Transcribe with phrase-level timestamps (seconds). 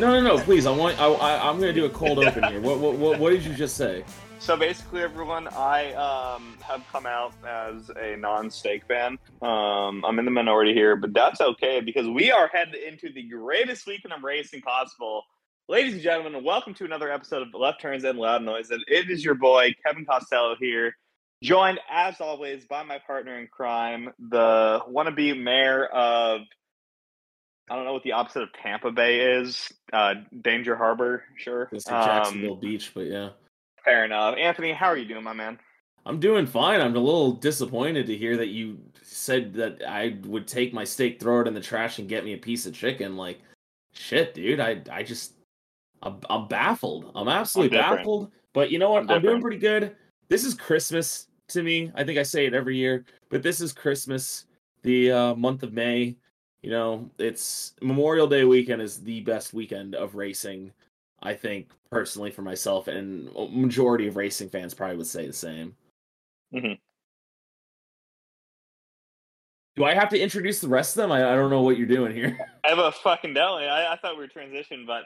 [0.00, 0.38] No, no, no!
[0.38, 1.00] Please, I want.
[1.00, 2.60] I, I, I'm going to do a cold open here.
[2.60, 4.04] What, what, what, what did you just say?
[4.38, 9.18] so basically, everyone, I um, have come out as a non-steak fan.
[9.42, 13.24] Um, I'm in the minority here, but that's okay because we are headed into the
[13.24, 15.24] greatest weekend of racing possible.
[15.68, 18.70] Ladies and gentlemen, welcome to another episode of Left Turns and Loud Noise.
[18.70, 20.96] And it is your boy Kevin Costello here,
[21.42, 26.42] joined as always by my partner in crime, the wannabe mayor of
[27.70, 29.72] I don't know what the opposite of Tampa Bay is.
[29.92, 31.68] Uh, Danger Harbor, sure.
[31.72, 33.30] It's like Jacksonville Beach, but yeah.
[33.84, 34.36] Fair enough.
[34.36, 35.58] Anthony, how are you doing, my man?
[36.06, 36.80] I'm doing fine.
[36.80, 41.20] I'm a little disappointed to hear that you said that I would take my steak,
[41.20, 43.16] throw it in the trash, and get me a piece of chicken.
[43.16, 43.40] Like,
[43.92, 44.60] shit, dude.
[44.60, 45.34] I I just
[46.02, 47.12] I'm, I'm baffled.
[47.14, 48.32] I'm absolutely I'm baffled.
[48.54, 49.02] But you know what?
[49.02, 49.96] I'm I'm, doing pretty good.
[50.28, 51.92] This is Christmas to me.
[51.94, 54.46] I think I say it every year, but this is Christmas,
[54.82, 56.16] the uh, month of May.
[56.62, 60.72] You know, it's Memorial Day weekend is the best weekend of racing.
[61.22, 65.76] I think personally for myself, and majority of racing fans probably would say the same.
[66.52, 66.78] Mhm.
[69.76, 71.12] Do I have to introduce the rest of them?
[71.12, 72.36] I, I don't know what you're doing here.
[72.64, 73.66] I have a fucking deli.
[73.66, 75.04] I, I thought we were transitioning, but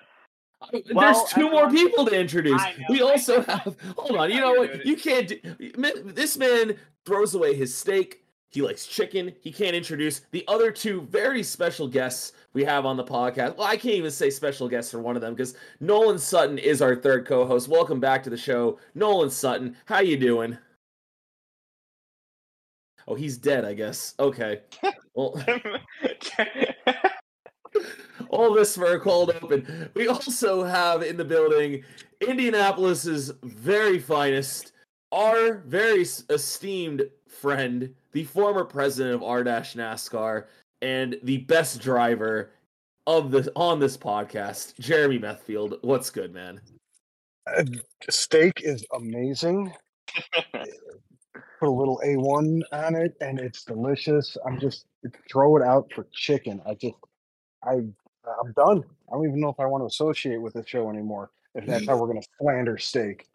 [0.72, 2.62] There's two more people to introduce.
[2.88, 3.76] We also have.
[3.98, 4.30] Hold on.
[4.30, 4.86] You know know, what?
[4.86, 5.28] You can't.
[5.28, 8.24] Do, this man throws away his steak.
[8.52, 9.32] He likes chicken.
[9.40, 13.56] He can't introduce the other two very special guests we have on the podcast.
[13.56, 16.82] Well, I can't even say special guests for one of them because Nolan Sutton is
[16.82, 17.66] our third co-host.
[17.68, 19.74] Welcome back to the show, Nolan Sutton.
[19.86, 20.58] How you doing?
[23.08, 23.64] Oh, he's dead.
[23.64, 24.14] I guess.
[24.20, 24.60] Okay.
[25.14, 25.38] Well.
[28.30, 29.90] all this for a cold open.
[29.92, 31.84] We also have in the building
[32.22, 34.72] Indianapolis's very finest,
[35.12, 40.44] our very esteemed friend, the former president of R Dash NASCAR
[40.80, 42.50] and the best driver
[43.06, 45.78] of the on this podcast, Jeremy Methfield.
[45.82, 46.60] What's good, man?
[47.46, 47.64] Uh,
[48.08, 49.72] steak is amazing.
[50.52, 54.36] Put a little A1 on it and it's delicious.
[54.46, 54.86] I'm just
[55.30, 56.60] throw it out for chicken.
[56.66, 56.94] I just
[57.64, 58.84] I I'm done.
[59.08, 61.30] I don't even know if I want to associate with the show anymore.
[61.54, 63.26] If that's how we're gonna slander steak.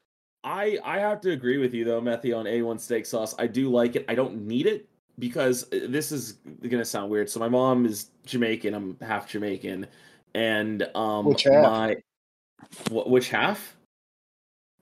[0.43, 3.35] I I have to agree with you though, Methy, on A1 steak sauce.
[3.37, 4.05] I do like it.
[4.07, 4.87] I don't need it
[5.19, 6.33] because uh, this is
[6.67, 7.29] gonna sound weird.
[7.29, 8.73] So my mom is Jamaican.
[8.73, 9.87] I'm half Jamaican,
[10.35, 11.63] and um, Which half?
[11.63, 11.97] my
[12.89, 13.75] wh- which half?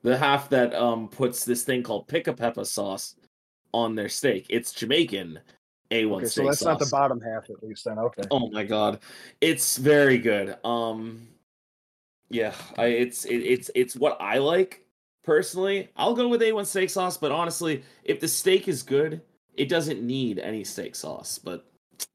[0.04, 3.16] The half that um puts this thing called pica pepper sauce
[3.74, 4.46] on their steak.
[4.50, 5.40] It's Jamaican
[5.92, 6.68] A1 Okay, steak so that's sauce.
[6.68, 7.98] not the bottom half at least then.
[7.98, 8.24] Okay.
[8.30, 9.00] Oh my god,
[9.42, 10.58] it's very good.
[10.64, 11.28] Um,
[12.30, 14.85] yeah, I, it's it, it's it's what I like
[15.26, 15.90] personally.
[15.98, 19.22] I'll go with A1 steak sauce, but honestly, if the steak is good,
[19.56, 21.38] it doesn't need any steak sauce.
[21.38, 21.66] But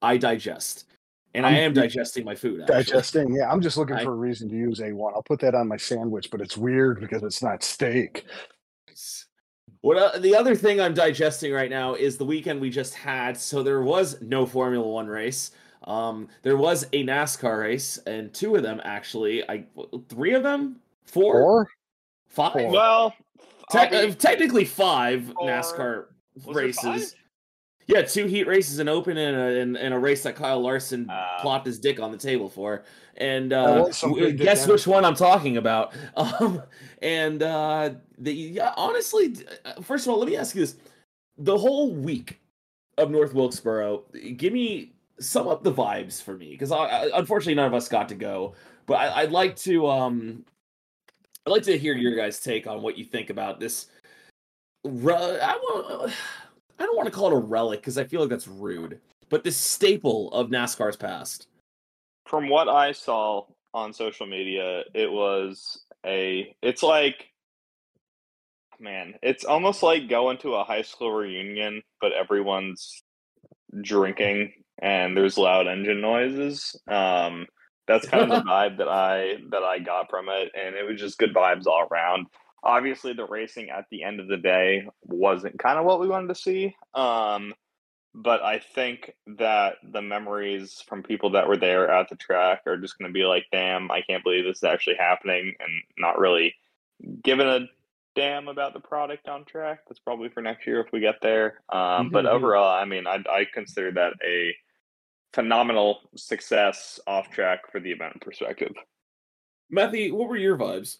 [0.00, 0.86] I digest,
[1.34, 2.62] and I I'm digesting my food.
[2.62, 2.84] Actually.
[2.84, 3.50] Digesting, yeah.
[3.50, 5.12] I'm just looking I- for a reason to use A1.
[5.14, 8.24] I'll put that on my sandwich, but it's weird because it's not steak.
[9.82, 13.36] What uh, the other thing I'm digesting right now is the weekend we just had.
[13.36, 15.52] So there was no Formula One race.
[15.84, 19.48] Um, there was a NASCAR race, and two of them actually.
[19.48, 19.64] I
[20.10, 20.76] three of them,
[21.06, 21.68] four, Or
[22.30, 22.52] five.
[22.52, 22.70] Four.
[22.70, 23.14] well,
[23.70, 25.48] Te- I'll be- uh, technically five Four.
[25.48, 26.04] NASCAR
[26.46, 26.82] Was races.
[26.82, 27.14] five?
[27.86, 31.08] Yeah, two heat races, an open, and a, and, and a race that Kyle Larson
[31.10, 31.38] Ah.
[31.40, 32.84] plopped his dick on the table for.
[33.16, 35.92] And uh, w- guess which one I'm talking about.
[36.16, 36.62] Um,
[37.02, 39.34] and uh, the yeah, honestly,
[39.64, 40.76] uh, first of all, let me ask you this:
[41.38, 42.40] the whole week
[42.98, 44.04] of North Wilkesboro,
[44.36, 47.88] give me sum up the vibes for me because I, I, unfortunately none of us
[47.88, 48.54] got to go,
[48.86, 50.44] but I, I'd like to um
[51.46, 53.88] I'd like to hear your guys' take on what you think about this.
[54.86, 54.90] I
[56.78, 59.44] I don't want to call it a relic because I feel like that's rude, but
[59.44, 61.48] this staple of NASCAR's past.
[62.26, 63.44] From what I saw
[63.74, 66.54] on social media, it was a.
[66.62, 67.28] It's like,
[68.78, 73.02] man, it's almost like going to a high school reunion, but everyone's
[73.82, 76.76] drinking and there's loud engine noises.
[76.88, 77.46] Um,
[77.86, 81.00] that's kind of the vibe that I that I got from it, and it was
[81.00, 82.26] just good vibes all around.
[82.62, 86.28] Obviously, the racing at the end of the day wasn't kind of what we wanted
[86.28, 86.76] to see.
[86.94, 87.54] Um,
[88.14, 92.76] but I think that the memories from people that were there at the track are
[92.76, 96.18] just going to be like, damn, I can't believe this is actually happening, and not
[96.18, 96.54] really
[97.22, 97.60] giving a
[98.14, 99.80] damn about the product on track.
[99.88, 101.60] That's probably for next year if we get there.
[101.70, 104.54] Um, but overall, I mean, I, I consider that a
[105.32, 108.72] phenomenal success off track for the event perspective.
[109.70, 110.98] Matthew, what were your vibes?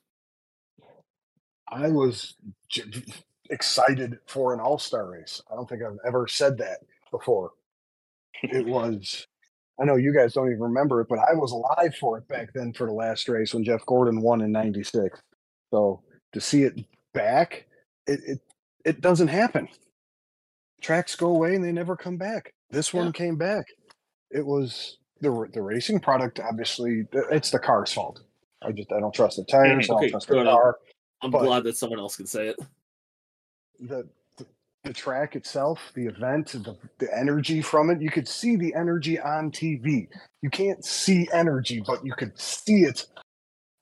[1.68, 2.34] I was
[2.68, 2.84] j-
[3.50, 5.40] excited for an all star race.
[5.50, 6.78] I don't think I've ever said that
[7.10, 7.52] before.
[8.42, 9.26] It was,
[9.80, 12.52] I know you guys don't even remember it, but I was alive for it back
[12.54, 15.20] then for the last race when Jeff Gordon won in 96.
[15.70, 16.02] So
[16.32, 16.84] to see it
[17.14, 17.66] back,
[18.06, 18.40] it, it,
[18.84, 19.68] it doesn't happen.
[20.80, 22.54] Tracks go away and they never come back.
[22.70, 23.12] This one Yeah.
[23.12, 23.66] came back.
[24.30, 26.40] It was the the racing product.
[26.40, 28.22] Obviously, it's the car's fault.
[28.62, 29.88] I just I don't trust the tires.
[29.88, 29.92] Mm-hmm.
[29.92, 30.78] I Okay, don't trust the car.
[31.22, 32.56] I'm glad that someone else can say it.
[33.80, 34.46] the, the
[34.84, 39.18] the track itself, the event, the, the energy from it, you could see the energy
[39.20, 40.08] on TV.
[40.42, 43.06] You can't see energy, but you could see it,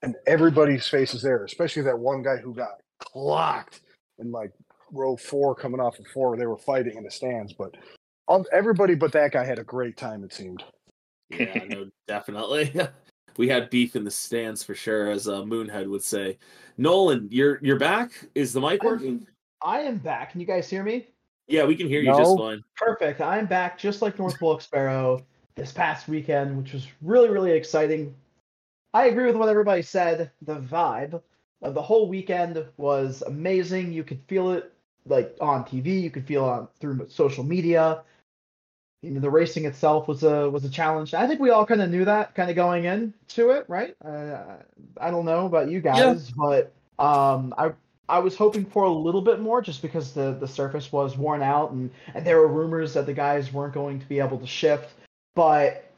[0.03, 1.45] and everybody's face is there.
[1.45, 3.81] Especially that one guy who got clocked
[4.19, 4.53] in like
[4.93, 6.37] row four, coming off of four.
[6.37, 7.75] They were fighting in the stands, but
[8.29, 10.23] all, everybody but that guy had a great time.
[10.23, 10.63] It seemed.
[11.31, 12.73] Yeah, no, definitely.
[13.37, 16.39] we had beef in the stands for sure, as uh, Moonhead would say.
[16.77, 18.13] Nolan, you're you're back.
[18.35, 19.27] Is the mic I'm- working?
[19.61, 20.31] I am back.
[20.31, 21.09] Can you guys hear me?
[21.49, 22.63] Yeah, we can hear you just fine.
[22.77, 23.21] Perfect.
[23.21, 25.25] I'm back just like North Wilkesboro
[25.57, 28.15] this past weekend, which was really, really exciting.
[28.95, 30.31] I agree with what everybody said.
[30.43, 31.21] The vibe
[31.63, 33.93] of the whole weekend was amazing.
[33.93, 34.73] You could feel it
[35.07, 36.01] like on TV.
[36.01, 38.03] You could feel it on through social media.
[39.03, 41.15] You know, the racing itself was a was a challenge.
[41.15, 43.95] I think we all kind of knew that, kind of going into it, right?
[44.05, 44.57] Uh,
[45.01, 47.73] I don't know about you guys, but um, I
[48.09, 51.43] I was hoping for a little bit more just because the, the surface was worn
[51.43, 54.47] out and, and there were rumors that the guys weren't going to be able to
[54.47, 54.95] shift.
[55.35, 55.91] But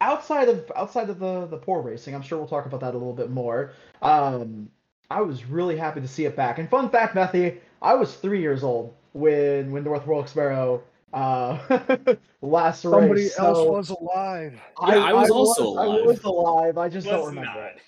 [0.00, 2.98] outside of outside of the, the poor racing, I'm sure we'll talk about that a
[2.98, 3.72] little bit more.
[4.02, 4.70] Um,
[5.10, 6.58] I was really happy to see it back.
[6.58, 10.82] And fun fact, Methy, I was three years old when when North Wilkesboro
[11.12, 11.58] uh,
[12.42, 13.38] last race, Somebody race.
[13.38, 14.60] else so was alive.
[14.86, 16.00] Yeah, I was also I alive.
[16.02, 16.78] I was alive.
[16.78, 17.66] I just don't remember not.
[17.66, 17.80] it.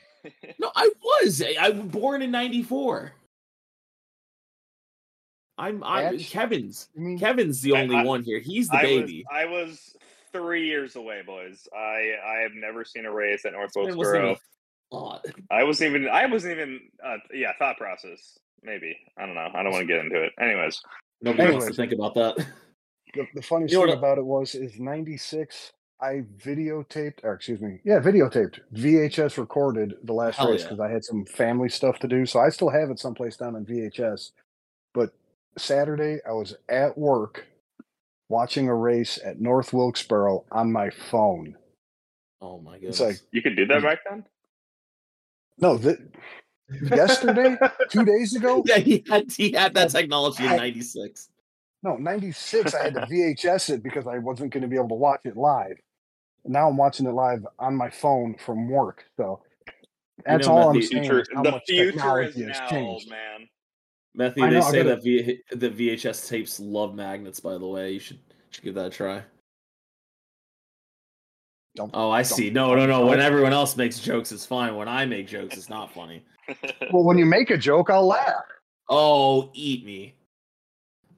[0.59, 1.41] No, I was.
[1.43, 3.13] I, I was born in '94.
[5.57, 5.83] I'm.
[5.85, 6.31] I Batch?
[6.31, 6.89] Kevin's.
[7.19, 8.39] Kevin's the only I- one here.
[8.41, 9.25] He's the I baby.
[9.31, 9.97] Was, I was
[10.33, 11.67] three years away, boys.
[11.75, 14.25] I I have never seen a race at North Man wasn't Wilkesboro.
[14.31, 15.27] even a thought.
[15.51, 16.09] I wasn't even.
[16.09, 16.81] I wasn't even.
[17.05, 18.39] Uh, yeah, thought process.
[18.63, 19.49] Maybe I don't know.
[19.55, 20.33] I don't want to get into it.
[20.41, 20.81] Anyways,
[21.23, 22.47] Nobody wants to think about that.
[23.15, 27.61] the, the funniest You know thing about it was is 96 i videotaped or excuse
[27.61, 30.67] me yeah videotaped vhs recorded the last Hell race yeah.
[30.69, 33.57] because i had some family stuff to do so i still have it someplace down
[33.57, 34.31] in vhs
[34.95, 35.11] but
[35.57, 37.47] saturday i was at work
[38.29, 41.57] watching a race at north wilkesboro on my phone
[42.41, 43.01] Oh my goodness.
[43.01, 44.25] it's like you could do that back then.
[45.59, 45.99] no th-
[46.93, 47.57] yesterday
[47.91, 51.29] two days ago yeah, he had he had that technology in '96.
[51.83, 54.95] No 96 i had to vhs it because i wasn't going to be able to
[54.95, 55.77] watch it live
[56.45, 59.41] now i'm watching it live on my phone from work so
[60.27, 62.69] that's know, all i'm Matthew, saying Future, how the much future is technology has now,
[62.69, 63.49] changed old man.
[64.15, 67.39] Matthew, I they know, I say gotta- that v- the VHS tapes love magnets.
[67.39, 68.19] By the way, you should
[68.51, 69.23] should give that a try.
[71.77, 72.51] Don't- Oh, I don't- see.
[72.51, 73.07] No, no, no.
[73.07, 74.75] When everyone else makes jokes, it's fine.
[74.75, 76.25] When I make jokes, it's not funny.
[76.93, 78.43] well when you make a joke i'll laugh
[78.89, 80.15] Oh, eat me.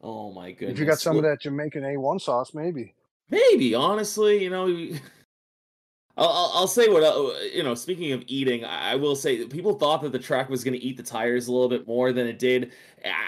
[0.00, 0.74] Oh my goodness.
[0.74, 2.94] if you got some of that jamaican a1 sauce maybe
[3.30, 4.66] Maybe, honestly, you know,
[6.16, 9.74] I'll, I'll, I'll say what, uh, you know, speaking of eating, I will say people
[9.74, 12.26] thought that the track was going to eat the tires a little bit more than
[12.26, 12.72] it did.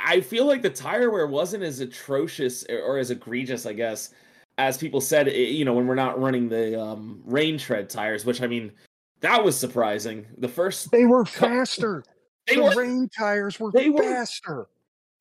[0.05, 4.13] I feel like the tire wear wasn't as atrocious or, as egregious, I guess,
[4.59, 8.25] as people said, eh, you know, when we're not running the um, rain tread tires,
[8.25, 8.73] which I mean,
[9.21, 10.27] that was surprising.
[10.39, 12.03] The first, they were faster
[12.49, 14.67] they the were, rain tires were they were- faster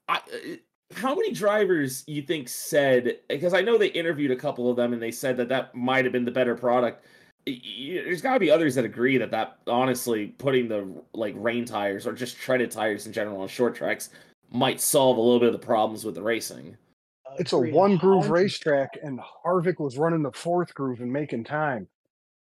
[0.09, 0.55] I, uh,
[0.95, 4.93] how many drivers you think said because I know they interviewed a couple of them
[4.93, 7.05] and they said that that might have been the better product.
[7.45, 12.05] There's got to be others that agree that that honestly putting the like rain tires
[12.05, 14.09] or just treaded tires in general on short tracks
[14.51, 16.77] might solve a little bit of the problems with the racing.
[17.25, 21.45] Uh, it's a one groove racetrack, and Harvick was running the fourth groove and making
[21.45, 21.87] time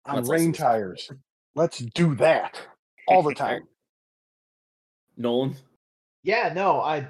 [0.07, 0.53] on That's rain awesome.
[0.53, 1.11] tires.
[1.55, 2.61] Let's do that
[3.07, 3.63] all the time.
[5.17, 5.55] Nolan,
[6.25, 7.07] Yeah, no, I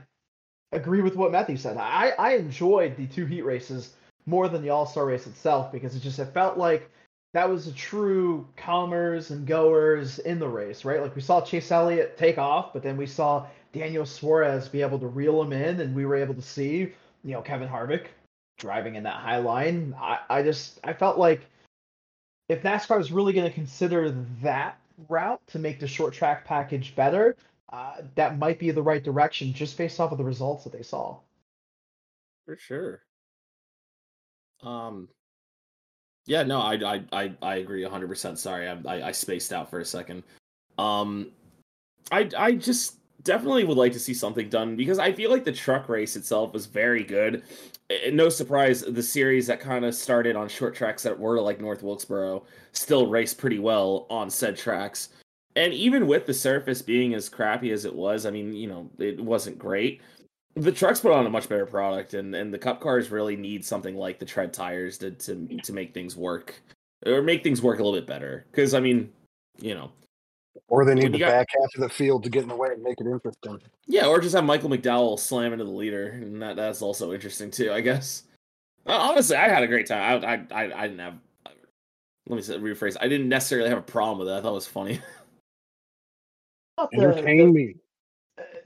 [0.75, 1.77] agree with what Matthew said.
[1.77, 3.95] I, I enjoyed the two heat races
[4.27, 6.91] more than the All Star race itself because it just it felt like
[7.33, 11.01] that was a true comers and goers in the race, right?
[11.01, 15.01] Like we saw Chase Elliott take off, but then we saw Daniel Suarez be able
[15.01, 16.93] to reel him in, and we were able to see,
[17.25, 18.07] you know, Kevin Harvick
[18.59, 19.95] driving in that high line.
[20.01, 21.43] I, I just I felt like
[22.49, 24.11] if NASCAR is really going to consider
[24.43, 24.79] that
[25.09, 27.37] route to make the short track package better,
[27.73, 30.83] uh, that might be the right direction just based off of the results that they
[30.83, 31.19] saw.
[32.45, 33.03] for sure.
[34.63, 35.09] Um,
[36.27, 38.09] yeah, no, I I I, I agree 100.
[38.09, 40.23] percent Sorry, I, I I spaced out for a second.
[40.79, 41.33] Um,
[42.13, 45.53] I I just definitely would like to see something done because I feel like the
[45.53, 47.43] truck race itself was very good.
[47.91, 51.61] Eh, No surprise, the series that kind of started on short tracks that were like
[51.61, 55.11] North Wilkesboro still raced pretty well on said tracks.
[55.57, 58.91] And even with the surface being as crappy as it was, I mean, you know,
[58.99, 60.01] it wasn't great.
[60.57, 63.65] The trucks put on a much better product, and, and the cup cars really need
[63.65, 66.61] something like the tread tires to to, to make things work,
[67.07, 68.47] or make things work a little bit better.
[68.51, 69.13] Because I mean,
[69.61, 69.91] you know,
[70.69, 72.57] Or they need you the got- back half of the field to get in the
[72.57, 73.61] way and make it interesting.
[73.87, 77.51] Yeah, or just have Michael McDowell slam into the leader, and that that's also interesting
[77.51, 78.25] too, I guess.
[78.87, 80.25] Uh, honestly, I had a great time.
[80.25, 81.15] I I I, I didn't have.
[82.29, 82.97] Let me rephrase.
[83.01, 84.33] I didn't necessarily have a problem with it.
[84.39, 85.01] I thought it was funny.
[86.77, 87.77] Thought the- Entertain me.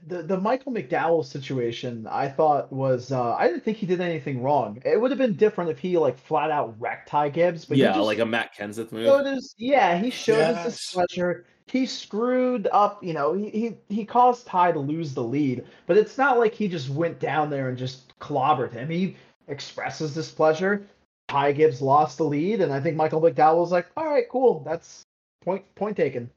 [0.07, 4.41] the the Michael McDowell situation I thought was uh, I didn't think he did anything
[4.41, 4.81] wrong.
[4.83, 7.83] It would have been different if he like flat out wrecked Ty Gibbs, but he
[7.83, 9.25] yeah, just like a Matt Kenseth move.
[9.25, 11.45] his yeah he showed his displeasure.
[11.67, 13.33] He screwed up, you know.
[13.33, 16.89] He, he he caused Ty to lose the lead, but it's not like he just
[16.89, 18.89] went down there and just clobbered him.
[18.89, 19.15] He
[19.47, 20.87] expresses displeasure.
[21.27, 24.63] Ty Gibbs lost the lead, and I think Michael McDowell was like, "All right, cool,
[24.65, 25.03] that's
[25.41, 26.31] point point taken."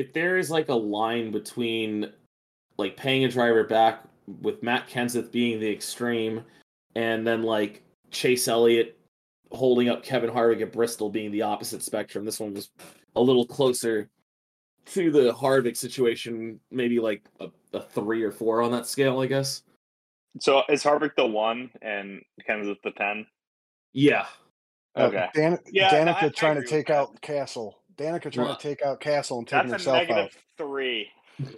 [0.00, 2.10] If there is like a line between
[2.78, 4.02] like paying a driver back
[4.40, 6.42] with Matt Kenseth being the extreme
[6.94, 8.98] and then like Chase Elliott
[9.52, 12.70] holding up Kevin Harvick at Bristol being the opposite spectrum, this one was
[13.14, 14.08] a little closer
[14.86, 19.26] to the Harvick situation, maybe like a, a three or four on that scale, I
[19.26, 19.62] guess.
[20.40, 23.26] So is Harvick the one and Kenseth the ten?
[23.92, 24.26] Yeah.
[24.96, 25.28] Uh, Okay.
[25.34, 27.79] Dan- Yeah, Danica I- I trying to take out Castle.
[28.00, 31.08] Danica trying Well, to take out Castle and taking That's a herself negative three.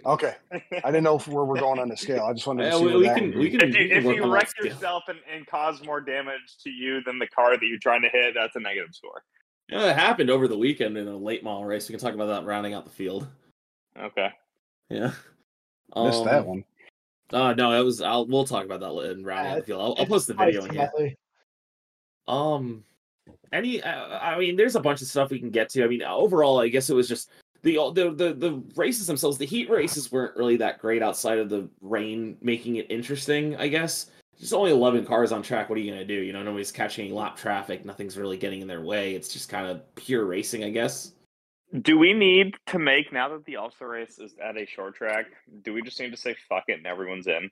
[0.05, 0.35] Okay.
[0.51, 2.23] I didn't know where we're going on the scale.
[2.23, 3.85] I just wanted to Yeah, see we, where we that can we can, if you,
[3.95, 7.65] if you wreck yourself and, and cause more damage to you than the car that
[7.65, 9.23] you're trying to hit, that's a negative score.
[9.69, 11.87] Yeah, it happened over the weekend in a late model race.
[11.87, 13.27] We can talk about that rounding out the field.
[13.97, 14.29] Okay.
[14.89, 15.11] Yeah.
[15.95, 16.63] Missed that Um, one.
[17.31, 18.01] Uh no, it was.
[18.01, 19.81] I'll we'll talk about that in rounding out the field.
[19.81, 21.15] I'll, I'll post the video in here.
[22.27, 22.83] Um,
[23.53, 25.83] any, uh, I mean, there's a bunch of stuff we can get to.
[25.83, 27.29] I mean, overall, I guess it was just
[27.61, 29.37] the the the the races themselves.
[29.37, 33.55] The heat races weren't really that great outside of the rain making it interesting.
[33.55, 35.69] I guess just only 11 cars on track.
[35.69, 36.15] What are you gonna do?
[36.15, 37.85] You know, nobody's catching any lap traffic.
[37.85, 39.15] Nothing's really getting in their way.
[39.15, 41.13] It's just kind of pure racing, I guess.
[41.81, 44.95] Do we need to make now that the All Star race is at a short
[44.95, 45.27] track?
[45.63, 47.49] Do we just need to say fuck it and everyone's in?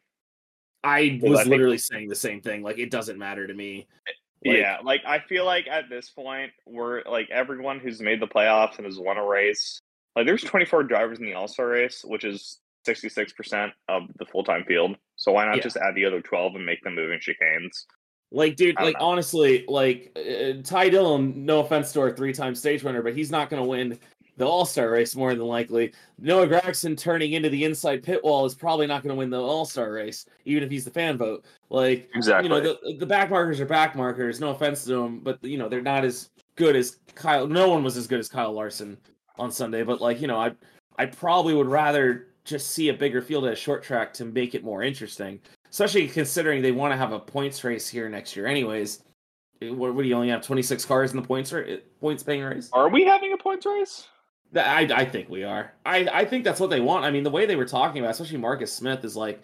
[0.83, 2.63] I was I think- literally saying the same thing.
[2.63, 3.87] Like, it doesn't matter to me.
[4.43, 8.27] Like, yeah, like I feel like at this point, we're like everyone who's made the
[8.27, 9.79] playoffs and has won a race.
[10.15, 14.43] Like there's 24 drivers in the All Star race, which is 66% of the full
[14.43, 14.97] time field.
[15.15, 15.63] So why not Yeah.
[15.63, 17.85] just add the other 12 and make them moving chicanes?
[18.31, 19.05] Like, dude, like know.
[19.05, 21.45] honestly, like uh, Ty Dillon.
[21.45, 23.99] No offense to our three-time stage winner, but he's not going to win
[24.41, 25.93] the All Star race more than likely.
[26.19, 29.39] Noah Gragson turning into the inside pit wall is probably not going to win the
[29.39, 31.45] All Star race, even if he's the fan vote.
[31.69, 32.49] Like, Exactly.
[32.49, 34.39] you know, the the back markers are back markers.
[34.39, 37.45] No offense to them, but you know they're not as good as Kyle.
[37.47, 38.97] No one was as good as Kyle Larson
[39.37, 40.53] on Sunday, but like you know, I
[40.97, 44.55] I probably would rather just see a bigger field at a short track to make
[44.55, 45.39] it more interesting
[45.71, 48.45] especially considering they want to have a points race here next year.
[48.45, 49.03] Anyways,
[49.61, 51.63] what, what do you only have twenty six cars in the points ra-
[51.99, 52.69] points paying race?
[52.73, 54.07] Are we having a points race?
[54.55, 55.73] I I think we are.
[55.85, 57.05] I I think that's what they want.
[57.05, 59.43] I mean, the way they were talking about, especially Marcus Smith, is like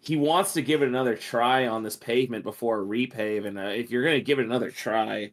[0.00, 3.46] he wants to give it another try on this pavement before repave.
[3.46, 5.32] And uh, if you're gonna give it another try,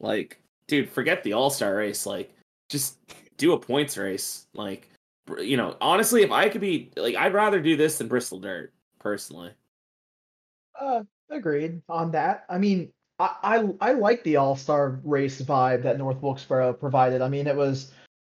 [0.00, 2.04] like, dude, forget the All Star race.
[2.04, 2.34] Like,
[2.68, 2.98] just
[3.36, 4.46] do a points race.
[4.52, 4.88] Like,
[5.38, 8.72] you know, honestly, if I could be like, I'd rather do this than Bristol Dirt
[8.98, 9.52] personally.
[10.78, 12.44] Uh, agreed on that.
[12.48, 13.36] I mean, I
[13.80, 17.22] I, I like the All Star race vibe that North Wilkesboro provided.
[17.22, 17.92] I mean, it was.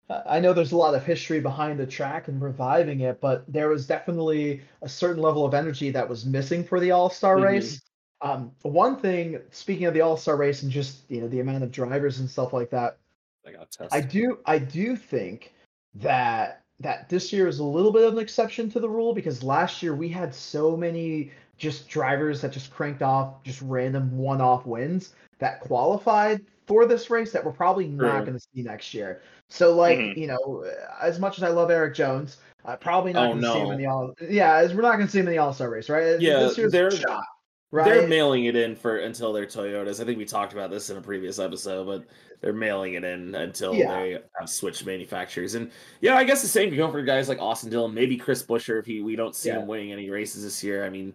[0.10, 3.68] I know there's a lot of history behind the track and reviving it, but there
[3.68, 7.44] was definitely a certain level of energy that was missing for the All Star Mhm.
[7.44, 7.82] race.
[8.22, 11.64] Um, one thing, speaking of the All Star race and just you know the amount
[11.64, 12.98] of drivers and stuff like that,
[13.46, 15.54] I got I do I do think
[15.96, 19.44] that that this year is a little bit of an exception to the rule because
[19.44, 24.66] last year we had so many just drivers that just cranked off just random one-off
[24.66, 29.22] wins that qualified for this race that we're probably not going to see next year.
[29.50, 30.18] So like, Mhm.
[30.18, 30.66] you know,
[31.02, 33.72] as much as I love Erik Jones, uh, probably not Oh, going to see him
[33.72, 35.90] in the all yeah, as we're not going to see him in the All-Star race,
[35.90, 36.20] right?
[36.20, 37.24] Yeah, this year's they're- shot,
[37.72, 37.86] right?
[37.86, 40.02] They're mailing it in for until they're Toyotas.
[40.02, 42.04] I think we talked about this in a previous episode, but
[42.42, 43.98] they're mailing it in until Yeah.
[44.00, 45.56] they have switched manufacturers.
[45.56, 45.72] And
[46.02, 48.78] yeah, I guess the same can go for guys like Austin Dillon, maybe Chris Buescher
[48.78, 49.60] if he we don't see Yeah.
[49.62, 50.84] him winning any races this year.
[50.84, 51.14] I mean,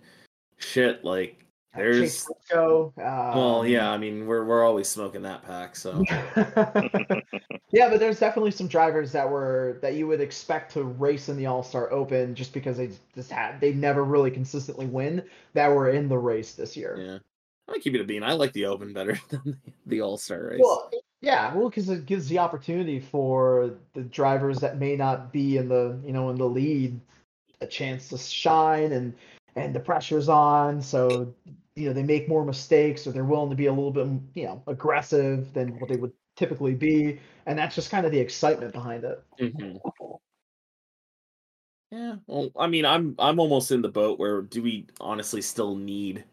[0.58, 1.36] shit, like
[1.74, 2.92] There's well,
[3.62, 6.04] um, yeah, I mean we're we're always smoking that pack, so
[7.70, 11.36] yeah, but there's definitely some drivers that were that you would expect to race in
[11.38, 15.24] the All Star Open just because they just had they never really consistently win
[15.54, 16.98] that were in the race this year.
[17.00, 17.18] yeah.
[17.72, 18.22] I keep it a bean.
[18.22, 20.60] I like the Open better than the All Star race.
[20.62, 20.90] Well,
[21.22, 25.68] yeah, well, because it gives the opportunity for the drivers that may not be in
[25.68, 27.00] the you know in the lead
[27.60, 29.14] a chance to shine and
[29.54, 31.32] and the pressure's on, so
[31.76, 34.44] you know they make more mistakes or they're willing to be a little bit you
[34.44, 38.72] know aggressive than what they would typically be, and that's just kind of the excitement
[38.72, 39.22] behind it.
[39.38, 39.78] Mhm.
[41.90, 45.74] Yeah, well, I mean, I'm I'm almost in the boat where do we honestly still
[45.76, 46.24] need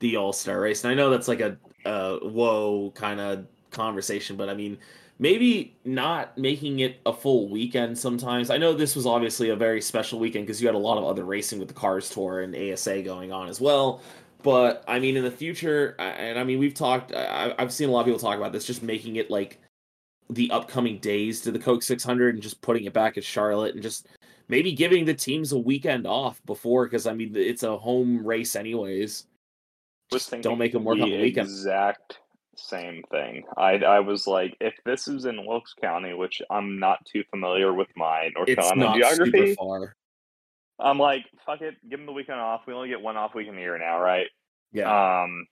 [0.00, 0.84] the All Star race?
[0.84, 4.78] And I know that's like a uh whoa kind of conversation, but I mean,
[5.18, 8.50] maybe not making it a full weekend sometimes.
[8.50, 11.04] I know this was obviously a very special weekend because you had a lot of
[11.04, 14.02] other racing with the Cars Tour and ASA going on as well.
[14.42, 17.12] But I mean, in the future, and I mean, we've talked.
[17.12, 19.58] I, I've seen a lot of people talk about this, just making it like
[20.30, 23.82] the upcoming days to the Coke 600 and just putting it back at Charlotte and
[23.82, 24.08] just
[24.48, 28.54] maybe giving the teams a weekend off before because I mean it's a home race
[28.54, 29.26] anyways.
[30.12, 31.48] Just don't make them work on the the weekend.
[31.48, 32.20] Exact
[32.56, 33.44] same thing.
[33.56, 37.72] I I was like, if this is in Wilkes County, which I'm not too familiar
[37.72, 39.94] with my North It's Carolina geography, far.
[40.80, 42.62] I'm like, fuck it, give them the weekend off.
[42.66, 44.26] We only get one off week in a year now, right?
[44.72, 45.22] Yeah.
[45.22, 45.46] Um,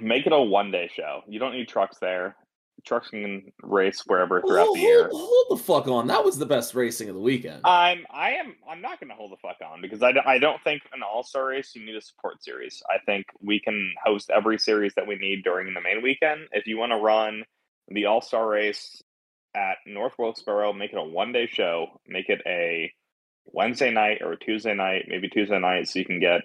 [0.00, 1.20] make it a one day show.
[1.28, 2.36] You don't need trucks there.
[2.84, 5.08] Trucks can race wherever throughout hold, the year.
[5.12, 6.08] hold, hold the fuck on.
[6.08, 7.60] That was the best racing of the weekend.
[7.64, 10.38] I'm I am I'm not going to hold the fuck on because I, don't- I
[10.38, 12.82] don't think an all star race you need a support series.
[12.90, 16.48] I think we can host every series that we need during the main weekend.
[16.52, 17.44] If you want to run
[17.88, 19.00] the all star race
[19.54, 22.00] at North Wilkesboro, make it a one day show.
[22.08, 22.90] Make it a
[23.44, 26.40] Wednesday night or a Tuesday night, maybe Tuesday night, so you can get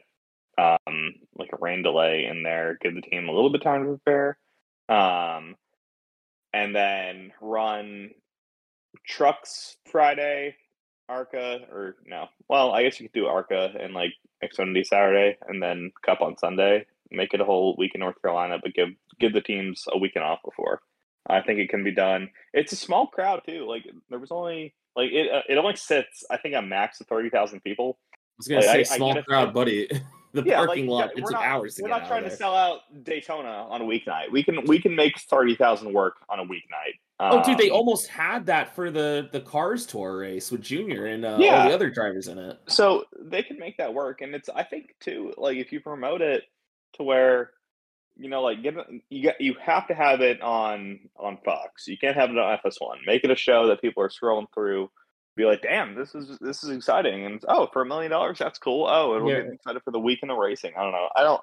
[0.57, 3.83] um like a rain delay in there, give the team a little bit of time
[3.83, 4.37] to prepare.
[4.89, 5.55] Um,
[6.53, 8.11] and then run
[9.05, 10.55] trucks Friday,
[11.09, 12.27] Arca, or no.
[12.47, 16.37] Well, I guess you could do Arca and like Xfinity Saturday, and then Cup on
[16.37, 16.85] Sunday.
[17.11, 18.89] Make it a whole week in North Carolina, but give
[19.19, 20.81] give the teams a weekend off before.
[21.29, 22.29] I think it can be done.
[22.53, 23.65] It's a small crowd too.
[23.67, 25.31] Like there was only like it.
[25.31, 27.97] Uh, it only sits, I think, a max of thirty thousand people.
[28.13, 29.25] I was gonna like, say I- I small it.
[29.25, 29.89] crowd, buddy.
[30.41, 31.11] the Yeah, like, parking lot.
[31.13, 33.81] yeah, It took not- hours to We're get not trying to sell out Daytona on
[33.81, 34.31] a weeknight.
[34.31, 36.99] We can we can make thirty thousand work on a weeknight.
[37.19, 41.05] Oh, dude, they Um, almost had that for the the Cars Tour race with Junior
[41.07, 42.59] and uh, all the other drivers in it.
[42.67, 46.21] so they can make that work and it's i think too like if you promote
[46.21, 46.43] it
[46.93, 47.51] to where
[48.15, 51.87] you know like give it, you get you have to have it on on fox
[51.87, 54.89] you can't have it on fs1 make it a show that people are scrolling through
[55.37, 57.25] be like damn this is this is exciting.
[57.25, 58.37] And oh for a million dollars?
[58.39, 58.87] That's cool.
[58.89, 59.37] Oh it'll Yeah.
[59.37, 60.73] get me excited for the weekend of racing.
[60.77, 61.07] I don't know.
[61.15, 61.41] I don't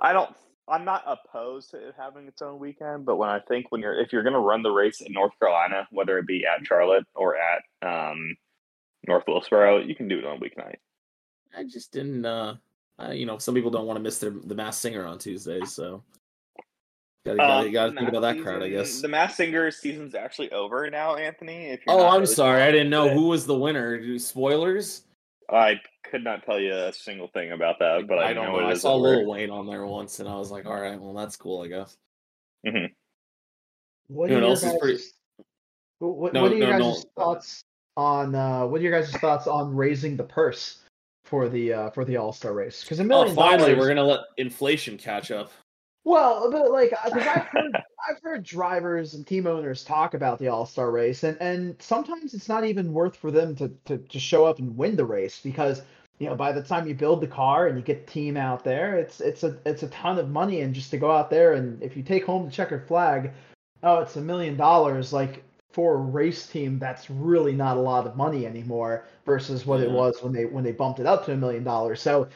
[0.00, 0.34] i don't
[0.66, 3.94] i'm not opposed to it having its own weekend but when i think when you're
[4.00, 7.06] if you're going to run the race in north carolina whether it be at charlotte
[7.14, 8.34] or at um
[9.06, 10.76] north wilkesboro you can do it on a weeknight.
[11.56, 12.24] I just didn't.
[12.26, 12.56] uh
[12.98, 15.72] I, You know, some people don't want to miss their the Masked Singer on Tuesdays,
[15.72, 16.02] so
[17.24, 19.00] gotta, gotta, Um, gotta think about Masked that crowd, I guess.
[19.00, 21.66] The Masked Singer season's actually over now, Anthony.
[21.70, 24.18] If you're Oh, I'm really sorry, I didn't know familiar with who was the winner.
[24.18, 25.02] Spoilers?
[25.50, 28.52] I could not tell you a single thing about that, but I, I don't know,
[28.60, 28.66] know.
[28.66, 29.08] it I is saw over.
[29.16, 31.68] Lil Wayne on there once, and I was like, all right, well, that's cool, I
[31.68, 31.96] guess.
[34.08, 35.02] What You are know your what else is guys' pretty-
[35.98, 37.22] what, No, what are your no, guys' no.
[37.24, 37.62] thoughts
[37.96, 40.78] on uh, what are your guys' thoughts on raising the purse
[41.24, 42.82] for the uh, for the All Star race?
[42.82, 45.52] Because a Oh, million finally, dollars- we're gonna let inflation catch up.
[46.04, 47.72] Well, but like, uh, because I've heard,
[48.08, 52.34] I've heard drivers and team owners talk about the All Star race, and and sometimes
[52.34, 55.40] it's not even worth for them to, to to show up and win the race
[55.42, 55.82] because
[56.18, 58.64] you know, by the time you build the car and you get the team out
[58.64, 60.60] there, it's it's a it's a ton of money.
[60.60, 63.32] And just to go out there and if you take home the checkered flag,
[63.82, 65.12] oh, it's a million dollars.
[65.12, 69.80] Like for a race team, that's really not a lot of money anymore versus what
[69.80, 72.00] it was when they when they bumped it up to a million dollars.
[72.00, 72.28] So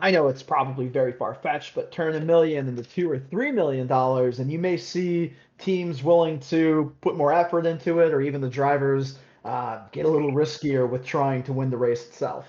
[0.00, 3.50] I know it's probably very far fetched, but turn a million into two or three
[3.50, 8.20] million dollars, and you may see teams willing to put more effort into it, or
[8.20, 12.46] even the drivers uh, get a little riskier with trying to win the race itself.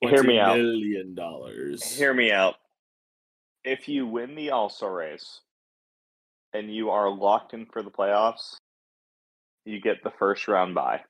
[0.00, 0.56] Hear me out.
[0.56, 1.84] Million dollars.
[1.84, 2.56] Hear me out.
[3.62, 5.40] If you win the All Star race
[6.54, 8.56] and you are locked in for the playoffs,
[9.66, 11.02] you get the first round bye.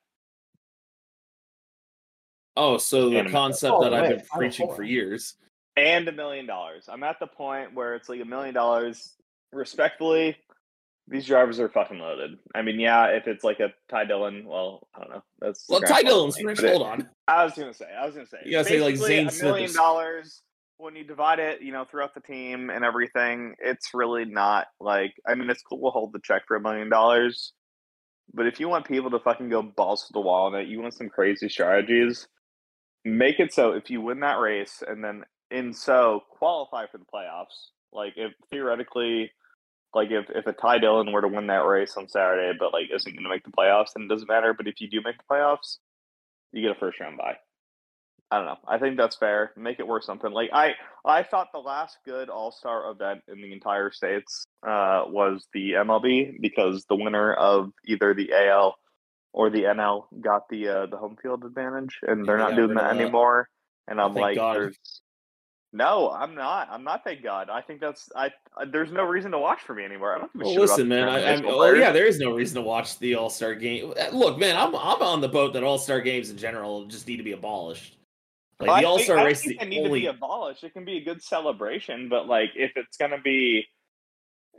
[2.57, 5.37] Oh, so the And- concept Oh, that I've been preaching for years.
[5.81, 6.87] And a million dollars.
[6.88, 9.14] I'm at the point where it's like a million dollars.
[9.53, 10.37] Respectfully,
[11.09, 12.38] these drivers are fucking loaded.
[12.55, 15.23] I mean, yeah, if it's like a Ty Dillon, well, I don't know.
[15.40, 17.09] That's Well, Ty Dillon's but Hold on.
[17.27, 17.87] I was gonna say.
[17.87, 18.38] I was gonna say.
[18.45, 20.43] You gotta say, like, Zane a million dollars
[20.77, 23.55] when you divide it, you know, throughout the team and everything.
[23.59, 25.14] It's really not like.
[25.27, 27.53] I mean, it's cool We'll hold the check for a million dollars,
[28.33, 30.81] but if you want people to fucking go balls to the wall on it, you
[30.81, 32.29] want some crazy strategies.
[33.05, 37.05] Make it so if you win that race and then in so qualify for the
[37.13, 37.71] playoffs.
[37.93, 39.33] Like if theoretically,
[39.95, 42.87] like if if a Ty Dillon were to win that race on Saturday, but like
[42.95, 44.55] isn't going to make the playoffs, then it doesn't matter.
[44.55, 45.79] But if you do make the playoffs,
[46.53, 47.37] you get a first round bye.
[48.31, 48.59] I don't know.
[48.69, 49.53] I think that's fair.
[49.57, 50.31] Make it worth something.
[50.31, 55.03] Like I, I thought the last good All Star event in the entire states uh,
[55.07, 58.77] was the MLB because the winner of either the AL
[59.33, 62.75] or the NL got the uh, the home field advantage, and they're Yeah, not doing
[62.77, 63.01] that that.
[63.01, 63.49] anymore.
[63.89, 64.55] And I'm like, God.
[64.57, 65.00] there's
[65.73, 66.69] no, I'm not.
[66.71, 67.05] I'm not.
[67.05, 67.49] Thank God.
[67.49, 68.09] I think that's.
[68.17, 68.31] I.
[68.73, 70.17] There's no reason to watch for me anymore.
[70.17, 71.09] I don't give a Well, shit listen, man.
[71.09, 73.93] I, I'm, baseball oh yeah, there is no reason to watch the All Star game.
[73.99, 77.07] Uh, Look, man, I'm I'm on the boat that All Star games in general just
[77.07, 77.97] need to be abolished.
[78.59, 80.65] Like Well, the All Star I race, think need only to be abolished.
[80.65, 83.65] It can be a good celebration, but like if it's gonna be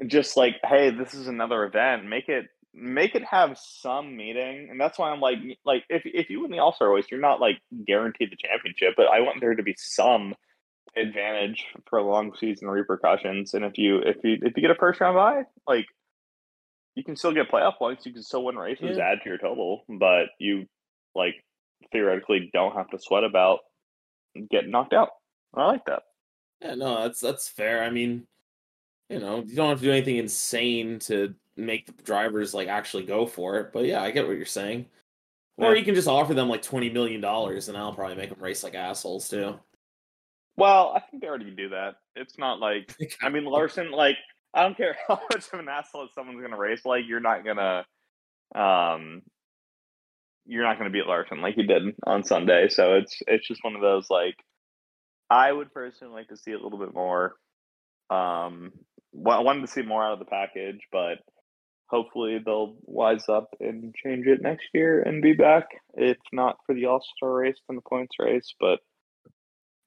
[0.08, 4.80] just like, hey, this is another event, make it make it have some meaning, and
[4.80, 7.42] that's why I'm like, like if if you win the All Star race, you're not
[7.42, 10.34] like guaranteed the championship, but I want there to be some
[10.96, 15.00] advantage for long season repercussions, and if you if you if you get a first
[15.00, 15.86] round bye, like
[16.96, 19.12] you can still get playoff points, you can still win races, Yeah.
[19.12, 20.66] add to your total, but you
[21.16, 21.36] like
[21.92, 23.60] theoretically don't have to sweat about
[24.50, 25.10] getting knocked out.
[25.54, 26.04] I like that.
[26.62, 27.84] Yeah, no, that's that's fair.
[27.84, 28.28] I mean,
[29.10, 33.04] you know, you don't have to do anything insane to make the drivers like actually
[33.04, 33.72] go for it.
[33.74, 34.86] But yeah, I get what you're saying.
[35.58, 38.42] Or you can just offer them like twenty million dollars, and I'll probably make them
[38.42, 39.60] race like assholes too.
[40.58, 41.96] Well, I think they already do that.
[42.16, 43.92] It's not like I mean Larson.
[43.92, 44.18] Like
[44.54, 46.86] I don't care how much of an asshole someone's gonna race.
[46.86, 47.86] Like you're not gonna,
[48.56, 49.22] um,
[50.46, 52.70] you're not gonna beat Larson like you did on Sunday.
[52.70, 54.36] So it's it's just one of those like
[55.30, 57.36] I would personally like to see a little bit more.
[58.10, 58.74] Um,
[59.14, 61.20] wa- I wanted to see more out of the package, but
[61.88, 65.66] hopefully they'll wise up and change it next year and be back.
[65.96, 68.80] If not for the All Star race, then the points race, but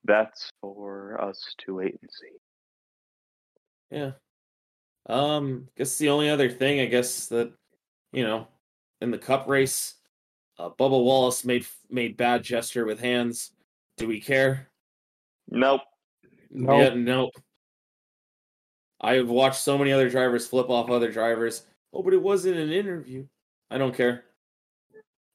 [0.05, 2.37] that's for us to wait and see.
[3.91, 4.13] Yeah.
[5.07, 7.53] Um, guess the only other thing I guess that
[8.13, 8.49] you know
[9.01, 9.95] in the cup race,
[10.59, 13.53] uh, Bubba Wallace made made bad gesture with hands.
[13.97, 14.71] Do we care?
[15.49, 15.83] Nope.
[16.51, 16.81] Nope.
[16.81, 17.35] Yeah, nope.
[19.01, 21.65] I have watched so many other drivers flip off other drivers.
[21.93, 23.27] Oh, but it wasn't an interview.
[23.71, 24.25] I don't care.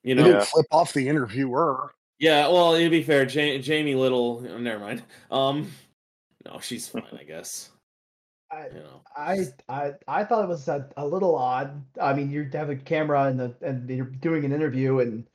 [0.04, 1.94] You You know, didn't flip off the interviewer.
[2.20, 2.48] Yeah.
[2.48, 4.46] Well, to be fair, ja- Jamie Little.
[4.50, 5.04] oh, never mind.
[5.32, 5.72] Um,
[6.46, 7.72] no, she's fine, I guess.
[8.52, 11.84] I, You know, I I I thought it was a, a little odd.
[12.02, 15.26] I mean, you have a camera and the and you're doing an interview and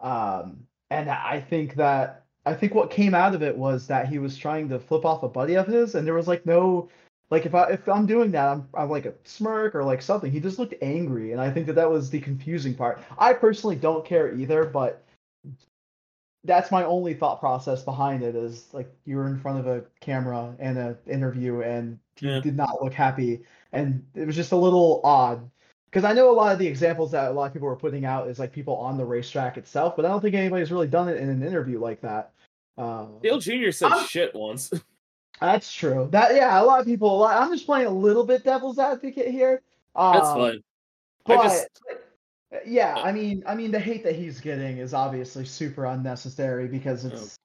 [0.00, 4.18] um and I think that I think what came out of it was that he
[4.18, 6.88] was trying to flip off a buddy of his and there was like no
[7.30, 10.32] like if I if I'm doing that I'm I'm like a smirk or like something.
[10.32, 13.02] He just looked angry and I think that that was the confusing part.
[13.18, 15.04] I personally don't care either, but
[16.46, 19.84] that's my only thought process behind it is like you were in front of a
[20.00, 22.40] camera and an interview and Yeah.
[22.40, 25.50] did not look happy and it was just a little odd
[25.90, 28.04] because I know a lot of the examples that a lot of people were putting
[28.04, 31.08] out is like people on the racetrack itself, but I don't think anybody's really done
[31.08, 32.32] it in an interview like that.
[32.76, 33.70] Uh, Dale Jr.
[33.70, 34.70] said I'm- shit once.
[35.40, 36.08] that's true.
[36.12, 37.14] That yeah, a lot of people.
[37.14, 39.62] A lot, I'm just playing a little bit devil's advocate here.
[39.94, 40.62] That's Um, fine.
[41.24, 41.68] But I just
[42.66, 47.04] yeah, I mean, I mean, the hate that he's getting is obviously super unnecessary because
[47.04, 47.08] Oh.
[47.08, 47.36] it's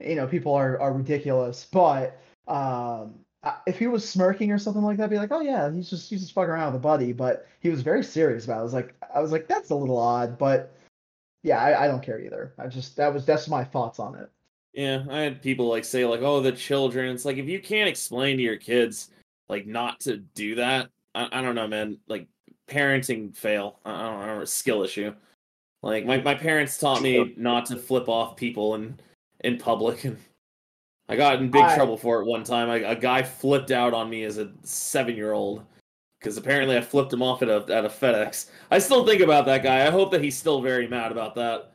[0.00, 1.66] you know people are are ridiculous.
[1.70, 3.14] But um,
[3.66, 6.10] if he was smirking or something like that, I'd be like, oh yeah, he's just
[6.10, 7.12] he's just fucking around with a buddy.
[7.12, 8.56] But he was very serious about.
[8.56, 8.60] it.
[8.60, 10.74] I was like, I was like, that's a little odd, but
[11.42, 12.52] yeah, I, I don't care either.
[12.58, 14.28] I just that was that's my thoughts on it.
[14.74, 17.88] Yeah, I had people like say like, "Oh, the children." It's like if you can't
[17.88, 19.10] explain to your kids
[19.48, 21.98] like not to do that, I, I don't know, man.
[22.06, 22.28] Like
[22.68, 23.78] parenting fail.
[23.84, 25.14] I don't, know, a skill issue.
[25.82, 28.98] Like my, my parents taught me not to flip off people in
[29.40, 30.18] in public, and
[31.08, 32.68] I got in big I- trouble for it one time.
[32.68, 35.64] I, a guy flipped out on me as a seven year old
[36.18, 38.50] because apparently I flipped him off at a at a FedEx.
[38.70, 39.86] I still think about that guy.
[39.86, 41.72] I hope that he's still very mad about that.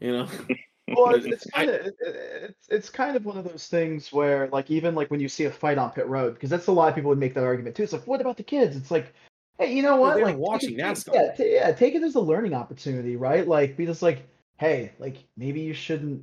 [0.00, 0.28] You know.
[0.88, 4.70] Well, it's, it's kind of it's it's kind of one of those things where like
[4.70, 6.94] even like when you see a fight on pit road because that's a lot of
[6.94, 7.84] people would make that argument too.
[7.84, 8.76] It's like what about the kids?
[8.76, 9.14] It's like
[9.58, 10.20] hey, you know what?
[10.20, 11.14] like watching it- NASCAR.
[11.14, 13.46] Yeah, ta- yeah, take it as a learning opportunity, right?
[13.46, 14.26] Like be just like
[14.58, 16.22] hey, like maybe you shouldn't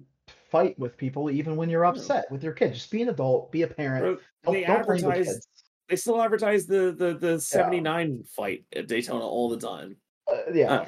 [0.49, 2.73] fight with people even when you're upset with your kid.
[2.73, 4.03] Just be an adult, be a parent.
[4.03, 5.47] Bro, Don't, they don't advertise kids.
[5.89, 9.95] they still advertise the the the 79 fight at Daytona all the time.
[10.31, 10.85] Uh, yeah.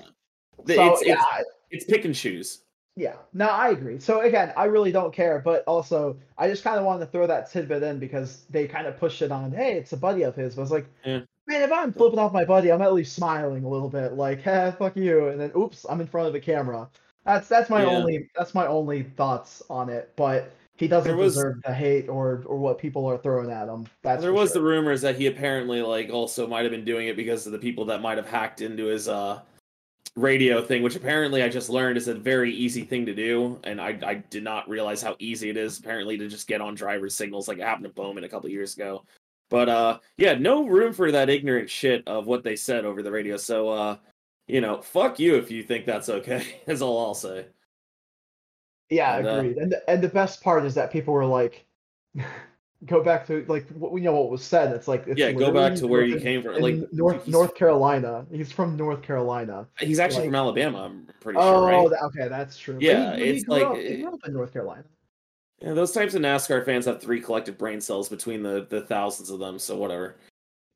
[0.66, 2.64] The- So it's, yeah, it's it's pick and choose.
[2.98, 4.00] Yeah, no, I agree.
[4.00, 7.26] So again, I really don't care, but also I just kind of wanted to throw
[7.26, 9.52] that tidbit in because they kind of pushed it on.
[9.52, 10.56] Hey, it's a buddy of his.
[10.56, 11.22] But I was like, Yeah.
[11.48, 14.42] Man, if I'm flipping off my buddy, I'm at least smiling a little bit, like,
[14.42, 16.90] hey, fuck you, and then oops, I'm in front of the camera.
[17.26, 17.90] That's that's my Yeah.
[17.90, 20.12] only that's my only thoughts on it.
[20.16, 23.86] But he doesn't was- deserve the hate or or what people are throwing at him.
[24.02, 24.62] That's there was sure.
[24.62, 27.60] the rumors that he apparently like also might have been doing it because of the
[27.60, 29.42] people that might have hacked into his uh
[30.18, 33.80] radio thing, which apparently I just learned is a very easy thing to do, and
[33.80, 37.16] I I did not realize how easy it is apparently to just get on driver's
[37.16, 39.04] signals like it happened to Bowman a couple years ago.
[39.52, 43.12] But uh yeah, no room for that ignorant shit of what they said over the
[43.12, 43.38] radio.
[43.38, 43.98] So uh
[44.48, 46.62] you know, fuck you if you think that's okay.
[46.68, 47.46] Is all I'll say.
[48.90, 49.58] Yeah, And, uh, agreed.
[49.58, 51.66] And the, and the best part is that people were like,
[52.86, 54.74] go back to like what we know what was said.
[54.74, 56.62] It's like it's yeah, go back to where you came from.
[56.62, 58.26] Like North North Carolina.
[58.32, 59.68] He's from North Carolina.
[59.80, 60.86] he's actually like- from Alabama.
[60.86, 62.02] I'm pretty oh, sure, right?
[62.06, 62.78] okay, that's true.
[62.80, 64.84] Yeah, he- he it's grew like- up- he grew up in North Carolina.
[65.62, 69.30] Yeah, those types of NASCAR fans have three collective brain cells between the the thousands
[69.30, 69.60] of them.
[69.60, 70.16] So whatever.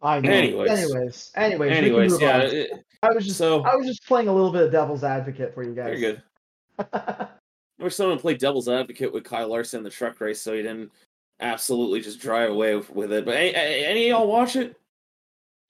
[0.01, 0.29] I know.
[0.29, 0.69] Anyways.
[0.69, 2.71] anyways, anyways, Anyways, yeah, it,
[3.01, 5.63] I was just so- I was just playing a little bit of devil's advocate for
[5.63, 5.99] you you're guys.
[5.99, 6.21] good.
[6.93, 7.27] I
[7.83, 10.91] wish someone played devil's advocate with Kyle Larson in the truck race, so he didn't
[11.39, 13.25] absolutely just drive away with, with it.
[13.25, 14.75] But any, any of y'all watch it?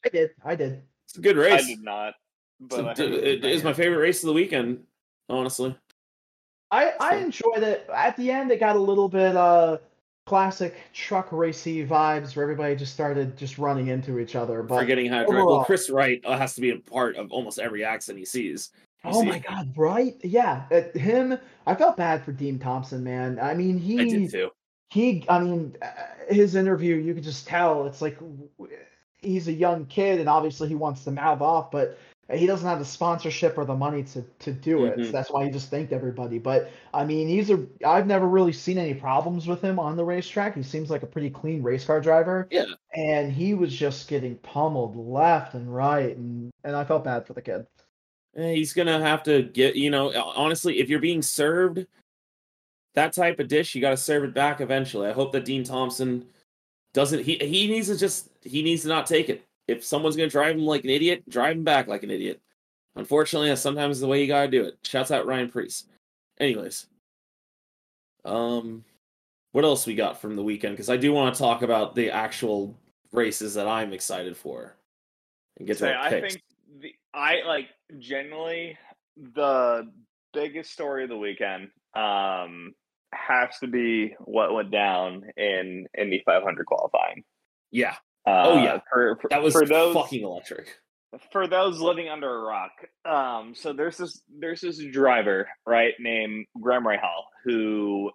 [0.05, 0.31] I did.
[0.43, 0.81] I did.
[1.07, 1.63] It's a good race.
[1.63, 2.15] I did not.
[2.65, 4.83] It's But a- I heard it- it is my favorite race of the weekend,
[5.29, 5.77] honestly.
[6.71, 7.87] I I enjoyed it.
[7.93, 9.77] At the end, it got a little bit uh
[10.25, 14.63] classic truck racy vibes where everybody just started just running into each other.
[14.63, 15.45] But Forgetting how to drive.
[15.45, 18.71] Well, Chris Wright uh, has to be a part of almost every accident he sees.
[19.03, 20.15] You oh see- my god, right?
[20.23, 21.37] Yeah, uh, him.
[21.67, 23.39] I felt bad for Dean Thompson, man.
[23.39, 24.49] I mean, he I did too.
[24.89, 25.87] he i mean uh,
[26.29, 28.17] his interview you could just tell it's like
[29.19, 31.97] he's a young kid and obviously he wants to mouth off but
[32.33, 35.05] he doesn't have the sponsorship or the money to to do it Mhm.
[35.05, 38.51] so that's why he just thanked everybody but i mean he's a i've never really
[38.53, 41.85] seen any problems with him on the racetrack he seems like a pretty clean race
[41.85, 42.65] car driver Yeah.
[42.95, 47.33] and he was just getting pummeled left and right and and i felt bad for
[47.33, 47.67] the kid
[48.37, 51.85] Eh, He's gonna have to get, you know, honestly, if you're being served
[52.93, 55.07] that type of dish, you got to serve it back eventually.
[55.07, 56.25] I hope that Dean Thompson
[56.93, 57.23] doesn't.
[57.23, 59.41] He he needs to just he needs to not take it.
[59.67, 62.41] If someone's gonna drive him like an idiot, drive him back like an idiot.
[62.95, 64.77] Unfortunately, that's sometimes the way you gotta do it.
[64.83, 65.85] Shouts out Ryan Preece.
[66.39, 66.87] Anyways,
[68.23, 68.83] um,
[69.51, 70.73] what else we got from the weekend?
[70.73, 72.77] Because I do want to talk about the actual
[73.11, 74.75] races that I'm excited for
[75.57, 76.33] and get to our I picks.
[76.33, 76.43] think
[76.81, 78.77] the I like generally
[79.33, 79.89] the
[80.33, 82.73] biggest story of the weekend um
[83.13, 87.23] has to be what went down in Indy 500 qualifying.
[87.71, 87.95] yeah,
[88.27, 88.79] Uh, Oh, yeah.
[88.91, 90.67] for, for, that was for those fucking electric.
[91.31, 92.71] for those living under a rock.
[93.05, 98.11] Um, so there's this there's this driver right named Graham Rahal who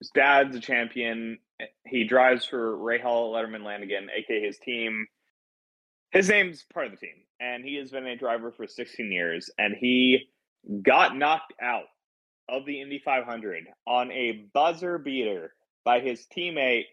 [0.00, 1.38] his dad's a champion.
[1.86, 5.06] He drives for Rahal Letterman Lanigan, aka his team.
[6.10, 9.48] His name's part of the team, and he has been a driver for 16 years.
[9.58, 10.28] And he
[10.82, 11.84] got knocked out
[12.48, 16.84] of the Indy 500 on a buzzer beater by his teammate,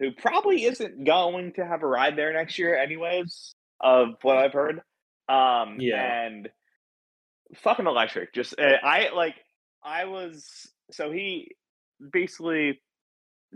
[0.00, 3.54] who probably isn't going to have a ride there next year, anyways.
[3.80, 4.80] Of what I've heard,
[5.28, 6.02] um, Yeah.
[6.26, 6.48] and
[7.58, 8.34] fucking electric.
[8.34, 9.36] Just uh, I like
[9.84, 11.52] I was so he
[12.12, 12.80] basically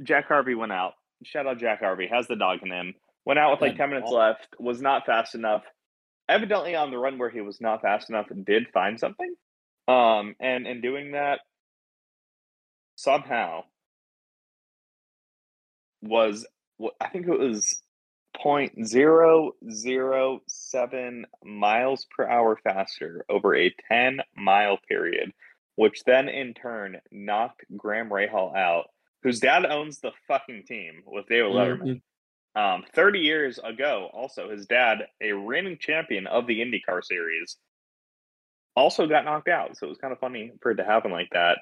[0.02, 0.92] Jack Harvey went out.
[1.24, 2.94] Shout out Jack Harvey has the dog in him.
[3.24, 4.46] Went out with like ten minutes left.
[4.60, 5.62] Was not fast enough.
[6.28, 9.34] Evidently on the run where he was not fast enough, did find something.
[9.88, 11.40] Um, and in doing that,
[12.94, 13.64] somehow
[16.02, 16.46] was
[17.00, 17.82] I think it was
[18.36, 25.32] point zero zero seven miles per hour faster over a ten mile period
[25.76, 28.86] which then in turn knocked Graham Rahal out,
[29.22, 32.02] whose dad owns the fucking team with David Letterman.
[32.54, 37.56] Um, 30 years ago, also, his dad, a reigning champion of the IndyCar series,
[38.76, 39.76] also got knocked out.
[39.76, 41.58] So it was kind of funny for it to happen like that.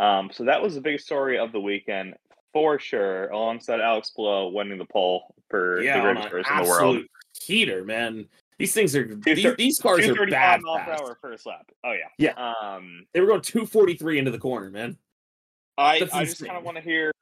[0.00, 2.14] Um, so that was the biggest story of the weekend
[2.52, 6.62] for sure, alongside Alex Palou winning the pole for Yeah, the on greatest person in
[6.64, 6.96] the world.
[6.96, 7.10] absolute
[7.42, 8.26] heater, man.
[8.58, 10.60] These things are these, these cars are 235 bad.
[10.62, 11.02] miles per fast.
[11.02, 11.70] hour first lap.
[11.84, 12.08] Oh yeah.
[12.18, 12.32] Yeah.
[12.74, 14.96] Um, They were going 243 into the corner, man.
[15.76, 17.12] I That's I just kind of want to hear.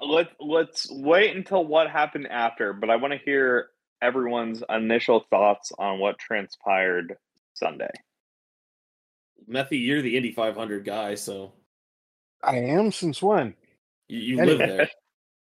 [0.00, 5.72] Let Let's wait until what happened after, but I want to hear everyone's initial thoughts
[5.78, 7.16] on what transpired
[7.54, 7.90] Sunday.
[9.48, 11.52] Methy, you're the Indy 500 guy, so
[12.42, 13.54] I am since when?
[14.10, 14.90] You, you live there.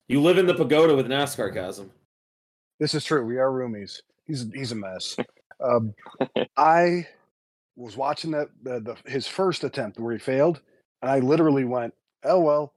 [0.07, 1.91] You live in the pagoda with NASCAR chasm.
[2.79, 3.25] This is true.
[3.25, 4.01] We are roomies.
[4.25, 5.17] He's he's a mess.
[5.63, 5.93] Um,
[6.57, 7.07] I
[7.75, 10.61] was watching that the, the his first attempt where he failed,
[11.01, 12.73] and I literally went, "Oh well,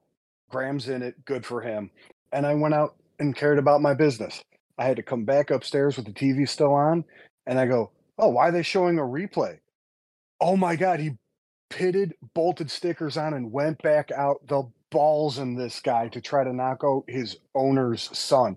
[0.51, 1.23] Graham's in it.
[1.25, 1.91] Good for him."
[2.33, 4.43] And I went out and cared about my business.
[4.79, 7.05] I had to come back upstairs with the TV still on,
[7.47, 9.59] and I go, "Oh, why are they showing a replay?"
[10.41, 11.19] Oh my god, he
[11.69, 14.47] pitted, bolted stickers on, and went back out.
[14.47, 18.57] The balls in this guy to try to knock out his owner's son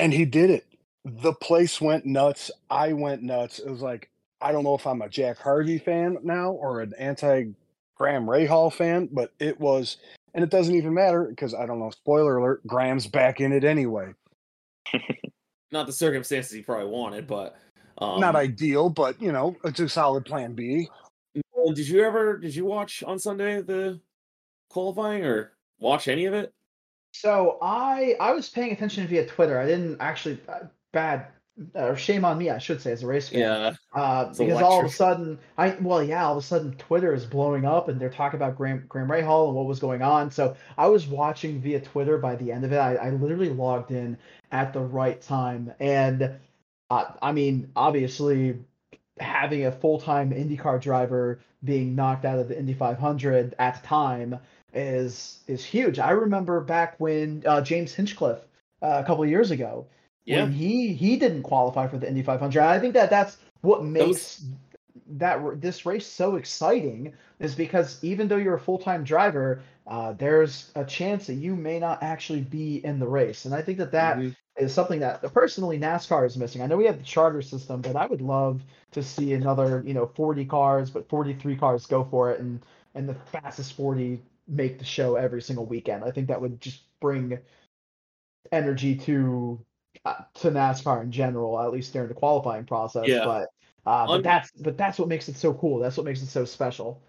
[0.00, 0.66] and he did it.
[1.04, 2.50] The place went nuts.
[2.70, 3.58] I went nuts.
[3.58, 6.92] It was like I don't know if I'm a Jack Harvey fan now or an
[6.98, 7.50] anti
[7.96, 9.98] Graham Rahal fan, but it was,
[10.34, 11.90] and it doesn't even matter because I don't know.
[11.90, 14.12] Spoiler alert: Graham's back in it anyway.
[15.72, 17.56] Not the circumstances he probably wanted, but
[17.98, 20.88] um, Not ideal, but you know, it's a solid plan B.
[21.74, 24.00] Did you ever did you watch on Sunday the
[24.70, 26.54] qualifying or watch any of it?
[27.12, 29.58] So I I was paying attention via Twitter.
[29.58, 30.60] I didn't actually uh,
[30.92, 31.26] bad
[31.74, 33.40] or shame on me, I should say, as a race fan.
[33.40, 37.12] Yeah, Uh, because all of a sudden, I well, yeah, all of a sudden Twitter
[37.12, 40.30] is blowing up, and they're talking about Graham Graham Rahal and what was going on.
[40.30, 42.16] So I was watching via Twitter.
[42.18, 44.16] By the end of it, I, I literally logged in
[44.52, 46.38] at the right time, and
[46.90, 48.58] uh, I mean, obviously,
[49.18, 53.86] having a full time IndyCar driver being knocked out of the Indy 500 at the
[53.86, 54.38] time
[54.74, 55.98] is is huge.
[55.98, 58.42] I remember back when uh, James Hinchcliffe
[58.82, 59.86] uh, a couple of years ago
[60.24, 60.42] yeah.
[60.42, 62.62] when he he didn't qualify for the Indy 500.
[62.62, 64.44] I think that that's what makes
[65.08, 70.70] that this race so exciting is because even though you're a full-time driver, uh, there's
[70.76, 73.92] a chance that you may not actually be in the race, and I think that
[73.92, 74.18] that
[74.56, 74.70] is Mhm.
[74.70, 76.62] something that personally NASCAR is missing.
[76.62, 79.94] I know we have the charter system, but I would love to see another you
[79.94, 82.60] know 40 cars, but 43 cars go for it, and
[82.94, 86.04] and the fastest 40 make the show every single weekend.
[86.04, 87.38] I think that would just bring
[88.52, 89.64] energy to
[90.04, 93.04] uh, to NASCAR in general, at least during the qualifying process.
[93.06, 93.24] Yeah.
[93.24, 93.48] But
[93.86, 95.78] uh, but Un- that's but that's what makes it so cool.
[95.78, 97.00] That's what makes it so special.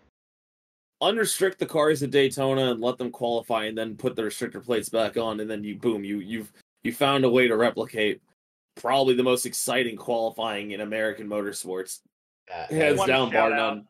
[1.01, 4.89] unrestrict the cars at Daytona and let them qualify, and then put the restrictor plates
[4.89, 6.51] back on, and then you boom, you you've
[6.83, 8.21] you found a way to replicate
[8.75, 11.99] probably the most exciting qualifying in American motorsports.
[12.47, 13.87] Hands down, shout bar none.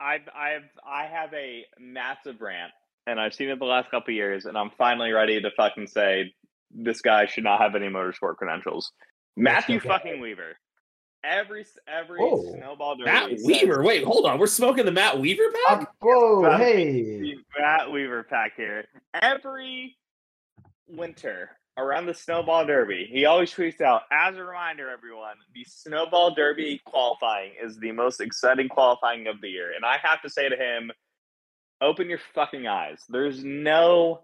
[0.00, 2.72] I've I've I have a massive rant,
[3.08, 5.86] and I've seen it the last couple of years, and I'm finally ready to fucking
[5.86, 6.34] say
[6.70, 8.92] this guy should not have any motorsport credentials.
[9.36, 9.88] Matthew okay.
[9.88, 10.56] fucking Weaver.
[11.24, 12.54] Every every Whoa.
[12.54, 13.10] snowball derby.
[13.10, 13.82] Matt says- Weaver.
[13.82, 14.38] Wait, hold on.
[14.38, 15.80] We're smoking the Matt Weaver pack.
[15.80, 17.36] Um, whoa, hey!
[17.58, 18.84] Matt Weaver pack here.
[19.14, 19.96] Every
[20.86, 26.34] winter around the Snowball Derby, he always tweets out, as a reminder, everyone, the Snowball
[26.34, 29.72] Derby qualifying is the most exciting qualifying of the year.
[29.74, 30.90] And I have to say to him,
[31.80, 33.02] open your fucking eyes.
[33.08, 34.20] There's no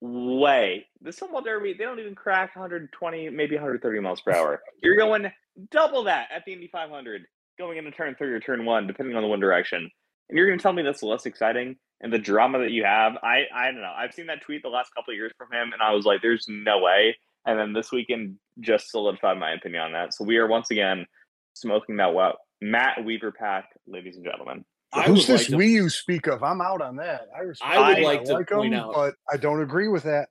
[0.00, 0.86] way.
[1.02, 4.62] The Snowball Derby, they don't even crack 120, maybe 130 miles per hour.
[4.82, 5.30] You're going
[5.70, 7.22] double that at the Indy 500
[7.58, 9.90] going into turn three or turn one, depending on the wind direction.
[10.28, 11.76] And you're going to tell me that's less exciting?
[12.00, 13.16] and the drama that you have.
[13.22, 13.92] I I don't know.
[13.96, 16.22] I've seen that tweet the last couple of years from him, and I was like,
[16.22, 20.14] "There's no way." And then this weekend just solidified my opinion on that.
[20.14, 21.06] So we are once again
[21.54, 22.36] smoking that wow.
[22.60, 24.64] Matt Weaver pack, ladies and gentlemen.
[24.92, 26.42] I Who's this like to- we you speak of?
[26.42, 27.28] I'm out on that.
[27.36, 30.04] I respect I would him, like to point him, out- but I don't agree with
[30.04, 30.28] that.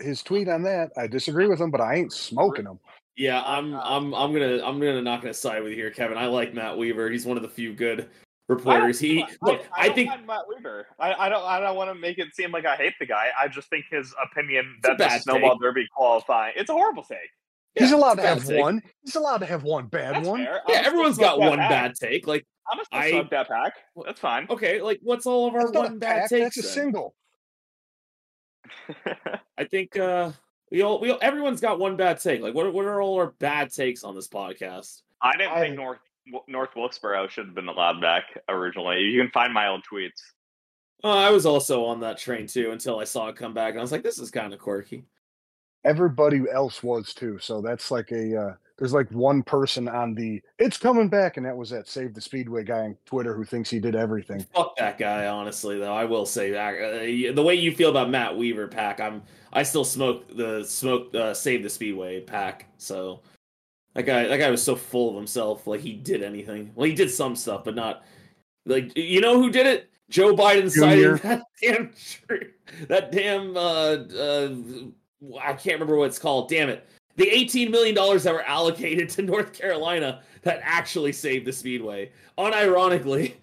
[0.00, 2.80] His tweet on that, I disagree with him, but I ain't smoking him.
[3.16, 6.18] Yeah, I'm I'm I'm gonna I'm gonna not gonna side with you here, Kevin.
[6.18, 7.08] I like Matt Weaver.
[7.10, 8.08] He's one of the few good
[8.48, 8.98] reporters.
[8.98, 10.88] He look, I, don't think mind Matt Weaver.
[10.98, 13.28] I, I don't I don't want to make it seem like I hate the guy.
[13.40, 15.60] I just think his opinion that the snowball take.
[15.60, 17.18] derby qualifying it's a horrible take.
[17.76, 18.60] He's allowed to have take.
[18.60, 18.82] one.
[19.04, 20.44] He's allowed to have one bad That's one.
[20.44, 20.60] fair.
[20.68, 21.70] yeah, I'm still everyone's got one pack.
[21.70, 22.26] bad take.
[22.26, 23.72] Like, I'm gonna still I- smoke that pack.
[24.04, 24.46] That's fine.
[24.50, 26.56] okay, like what's all of our That's one bad pack, takes?
[26.56, 26.70] That's a then?
[26.84, 27.14] single.
[29.58, 30.32] I think uh
[30.70, 32.40] we all we all, everyone's got one bad take.
[32.40, 35.02] Like, what are- what are all our bad takes on this podcast?
[35.20, 35.98] I didn't I- think North
[36.48, 39.00] North Wilkesboro should have been allowed back originally.
[39.02, 40.22] You can find my old tweets.
[41.02, 43.78] Uh, I was also on that train too until I saw it come back, and
[43.78, 45.04] I was like, "This is kind of quirky."
[45.84, 47.38] Everybody else was too.
[47.40, 51.46] So that's like a uh, there's like one person on the it's coming back, and
[51.46, 54.44] that was that Save the Speedway guy on Twitter who thinks he did everything.
[54.54, 55.78] Fuck that guy, honestly.
[55.78, 59.22] Though I will say that uh, the way you feel about Matt Weaver pack, I'm
[59.52, 62.66] I still smoke the smoke uh, Save the Speedway pack.
[62.76, 63.20] So
[63.94, 66.72] that guy, that guy was so full of himself, like he did anything.
[66.74, 68.04] Well, he did some stuff, but not
[68.66, 69.90] like you know who did it.
[70.10, 71.18] Joe Biden Junior.
[71.18, 71.92] citing that damn
[72.88, 74.54] that damn uh, uh
[75.40, 76.48] I can't remember what it's called.
[76.48, 76.86] Damn it.
[77.16, 82.10] The 18 million dollars that were allocated to North Carolina that actually saved the speedway.
[82.38, 83.34] Unironically,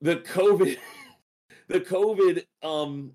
[0.00, 0.78] the COVID
[1.68, 3.12] the COVID um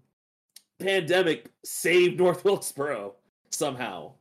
[0.79, 3.15] pandemic saved North Wilkesboro
[3.49, 4.13] somehow.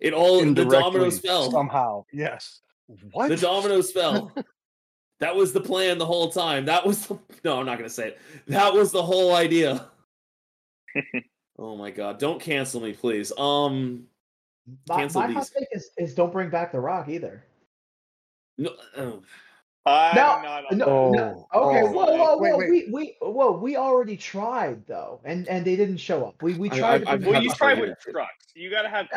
[0.00, 1.50] It all the dominoes fell.
[1.50, 2.04] somehow.
[2.12, 2.60] Yes.
[3.12, 3.28] What?
[3.28, 4.32] The dominoes fell.
[5.20, 6.64] that was the plan the whole time.
[6.64, 8.18] That was the, no, I'm not gonna say it.
[8.48, 9.86] That was the whole idea.
[11.58, 12.18] oh my god!
[12.18, 13.32] Don't cancel me, please.
[13.38, 14.04] Um,
[14.88, 17.44] My, Cancel my hot take is, is don't bring back the Rock either.
[18.58, 19.22] no, oh,
[19.84, 21.48] I'm No, not No, Oh, no.
[21.54, 22.56] Okay, oh, whoa, whoa, whoa.
[22.58, 22.70] wait.
[22.70, 26.40] We we whoa, we already tried though, and and they didn't show up.
[26.42, 26.82] We we tried.
[26.82, 28.30] I- to I- bring Well, you tried with trucks.
[28.54, 29.16] You got to have Uh,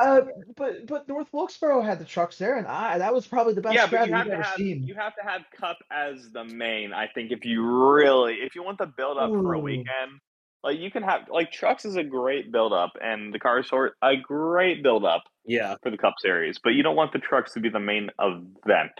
[0.00, 0.20] uh,
[0.56, 3.74] but but North Wilkesboro had the trucks there, and I that was probably the best
[3.74, 4.82] yeah, but strategy you have to ever have seen.
[4.84, 6.92] you have to have Cup as the main.
[6.94, 10.20] I think if you really if you want the build up for a weekend,
[10.62, 13.94] like you can have like trucks is a great build up, and the car sort
[14.02, 16.58] a great build up yeah, for the Cup Series.
[16.62, 18.92] But you don't want the trucks to be the main event,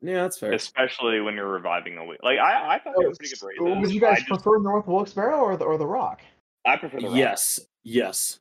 [0.00, 0.52] yeah, that's fair.
[0.52, 2.20] especially when you're reviving a week.
[2.22, 3.80] Like I, I thought they were pretty good races.
[3.80, 6.20] Would you guys I, just, prefer North Wilkesboro or the or the Rock?
[6.66, 7.16] I prefer the Rock.
[7.16, 8.38] Yes, yes,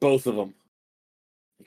[0.00, 0.54] both of them.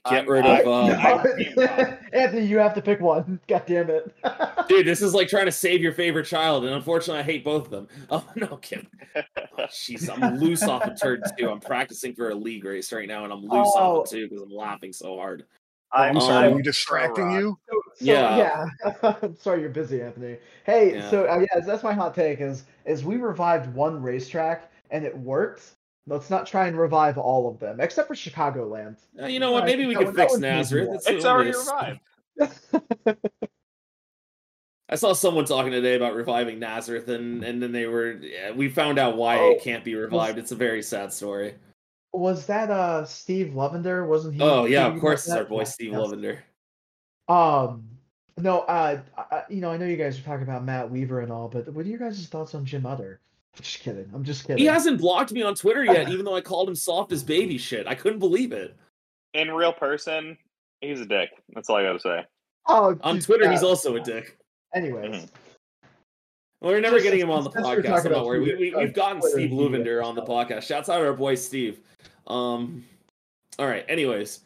[0.06, 0.68] Get I'm- rid I- of.
[0.68, 0.96] Uh,
[1.62, 3.40] I- Anthony, you have to pick one.
[3.48, 4.14] God damn it.
[4.70, 7.66] Dude, this is like trying to save your favorite child, and unfortunately, I hate both
[7.66, 7.88] of them.
[8.10, 8.88] Oh no, I'm kidding.
[9.58, 9.66] Oh,
[10.22, 11.50] I'm loose off of turn two.
[11.50, 14.00] I'm practicing for a league race right now, and I'm loose Oh.
[14.00, 15.46] off of two because I'm laughing so hard.
[15.92, 17.40] I'm I'm sorry, Um, are we distracting Rock.
[17.40, 17.60] you?
[17.72, 18.68] So, Yeah.
[19.02, 19.14] yeah.
[19.24, 20.38] I'm sorry you're busy, Anthony.
[20.64, 21.10] Hey, Yeah.
[21.10, 25.18] so uh, yeah, that's my hot take is is we revived one racetrack and it
[25.18, 25.64] worked.
[26.10, 28.97] Let's not try and revive all of them, except for Chicagoland.
[29.22, 29.66] Uh, you know what?
[29.66, 30.89] Maybe think we that could fix Nazareth.
[30.93, 31.99] It's, It's already revived.
[34.91, 38.14] I saw someone talking today about reviving Nazareth, and and then they were.
[38.14, 40.39] Yeah, we found out why Oh, it can't be revived.
[40.39, 41.55] It's a very sad story.
[42.12, 44.07] Was that uh Steve Luvender?
[44.07, 44.41] Wasn't he?
[44.41, 45.68] Oh yeah, of course, it's our boy that?
[45.68, 46.01] Steve Yes.
[46.01, 46.39] Luvender.
[47.28, 47.84] Um,
[48.39, 51.32] no, uh, I, you know, I know you guys are talking about Matt Weaver and
[51.32, 53.22] all, but what are your guys' thoughts on Jim Utter?
[53.58, 54.10] I'm just kidding.
[54.14, 54.58] I'm just kidding.
[54.58, 57.58] He hasn't blocked me on Twitter yet, even though I called him soft as baby
[57.58, 57.88] shit.
[57.88, 58.76] I couldn't believe it.
[59.34, 60.38] In real person,
[60.82, 61.30] he's a dick.
[61.54, 62.26] That's all I got to say.
[62.68, 64.38] Oh, On Twitter, he's also a dick.
[64.76, 65.30] Anyways, Mhm.
[66.62, 67.64] Well, we're never Just getting him on the podcast.
[67.64, 68.39] talking I'm not about worried.
[68.41, 70.64] We, Twitter, we, uh, we've gotten Twitter Steve media Luvender on the podcast.
[70.64, 71.80] Shouts out to our boy Steve.
[72.28, 72.84] Um,
[73.58, 73.86] all right.
[73.88, 74.41] Anyways,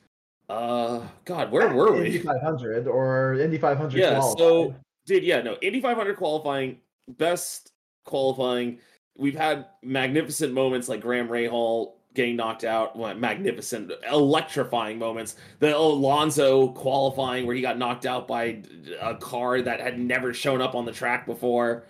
[0.47, 2.05] uh, God, where were we?
[2.05, 2.23] Indy we?
[2.23, 4.15] 500 or Indy 500 Yeah.
[4.19, 4.37] qualified.
[4.37, 4.75] So,
[5.07, 6.79] dude, yeah, no, Indy 500 qualifying,
[7.17, 7.71] best
[8.05, 8.79] qualifying.
[9.15, 12.95] We've had magnificent moments like Graham Rahal getting knocked out.
[12.95, 15.35] Well, magnificent, electrifying moments.
[15.59, 18.61] The Alonso qualifying where he got knocked out by
[19.01, 21.85] a car that had never shown up on the track before.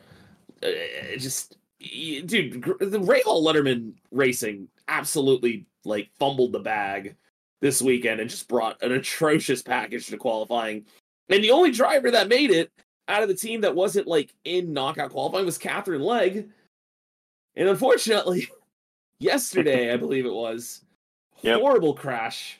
[0.61, 7.15] Uh, it just, dude, the Rahal Letterman racing absolutely like fumbled the bag
[7.61, 10.85] this weekend and just brought an atrocious package to qualifying.
[11.29, 12.71] And the only driver that made it
[13.07, 16.45] out of the team that wasn't like in knockout qualifying was Katherine Legge.
[17.55, 18.49] And unfortunately,
[19.19, 20.81] yesterday, I believe it was,
[21.43, 21.59] Yep.
[21.59, 22.59] horrible crash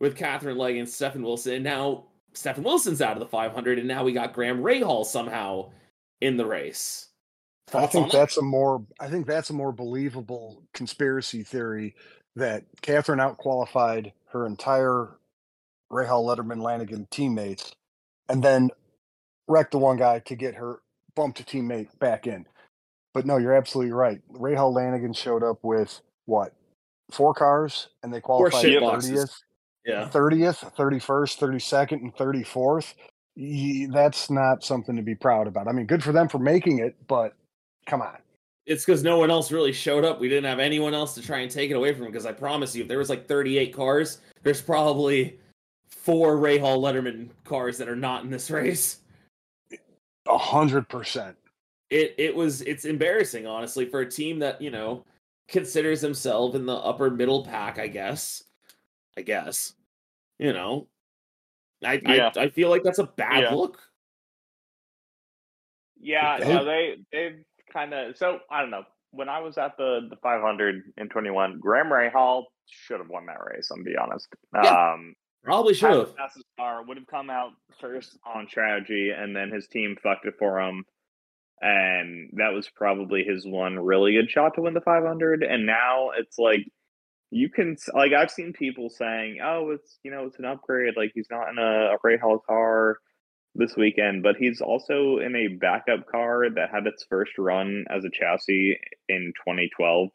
[0.00, 1.54] with Katherine Legge and Stefan Wilson.
[1.54, 5.70] And now Stefan Wilson's out of the 500, and now we got Graham Rahal somehow
[6.20, 7.08] in the race.
[7.74, 8.12] I think on that?
[8.12, 11.94] that's a more I think that's a more believable conspiracy theory
[12.36, 15.18] that Katherine outqualified her entire
[15.92, 17.72] Rahal Letterman Lanigan teammates
[18.28, 18.70] and then
[19.48, 20.80] wrecked the one guy to get her
[21.14, 22.46] bumped a teammate back in.
[23.12, 24.20] But no, you're absolutely right.
[24.32, 26.52] Rahal Lanigan showed up with what?
[27.10, 28.62] Four cars and they qualified
[29.04, 29.42] 30th.
[29.84, 30.08] Yeah.
[30.08, 32.94] 30th, 31st, 32nd, and 34th.
[33.34, 35.66] Ye- That's not something to be proud about.
[35.66, 37.34] I mean, good for them for making it, but
[37.86, 38.18] come on.
[38.66, 40.20] It's because no one else really showed up.
[40.20, 42.06] We didn't have anyone else to try and take it away from.
[42.06, 45.40] Because I promise you, if there was like 38 cars, there's probably
[45.88, 48.98] four Rahal Letterman cars that are not in this race.
[50.28, 51.36] A hundred percent.
[51.90, 55.04] It it was it's embarrassing, honestly, for a team that you know
[55.48, 57.78] considers themselves in the upper middle pack.
[57.78, 58.44] I guess.
[59.18, 59.74] I guess.
[60.38, 60.86] You know.
[61.84, 62.30] I Yeah.
[62.36, 63.54] I, I feel like that's a bad Yeah.
[63.54, 63.78] look.
[66.02, 68.16] Yeah, Good no, they they've kind of.
[68.16, 68.84] So I don't know.
[69.12, 73.42] When I was at the the 500 in 21, Graham Rahal should have won that
[73.44, 73.70] race.
[73.70, 74.28] I'm be honest.
[74.54, 74.92] Yeah.
[74.92, 76.08] Um, Probably should had have.
[76.08, 80.26] the fastest car would have come out first on strategy, and then his team fucked
[80.26, 80.84] it for him.
[81.60, 85.42] And that was probably his one really good shot to win the 500.
[85.42, 86.66] And now it's like
[87.30, 90.94] you can like I've seen people saying, "Oh, it's you know it's an upgrade.
[90.96, 92.98] Like he's not in a, a Rahal car
[93.54, 98.04] this weekend, but he's also in a backup car that had its first run as
[98.04, 100.10] a chassis in 2012."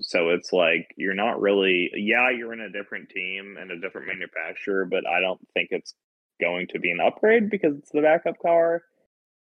[0.00, 4.08] So it's like you're not really yeah, you're in a different team and a different
[4.08, 5.94] manufacturer, but I don't think it's
[6.40, 8.82] going to be an upgrade because it's the backup car.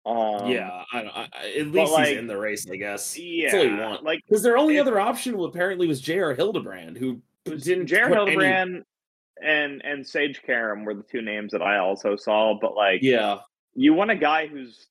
[0.07, 0.99] Um, yeah, I,
[1.33, 3.19] I, at least like, he's in the race, I guess.
[3.19, 4.05] yeah, That's all you want.
[4.05, 6.35] like Because their only other option apparently was J.R.
[6.35, 8.85] Hildebrand, who didn't Jared put any- Hildebrand
[9.43, 13.39] and and Sage Karam were the two names that I also saw, but like Yeah,
[13.75, 14.87] you want a guy who's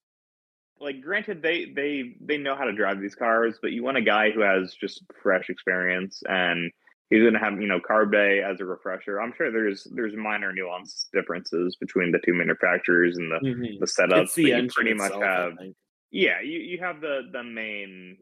[0.80, 4.02] like granted they they they know how to drive these cars, but you want a
[4.02, 6.72] guy who has just fresh experience and
[7.14, 9.22] he's gonna have, you know, carb day as a refresher.
[9.22, 13.80] I'm sure there's there's minor nuance differences between the two manufacturers and the, Mhm.
[13.80, 15.54] the setups, it's the you engine pretty much have
[16.12, 18.18] yeah, you, you have the the main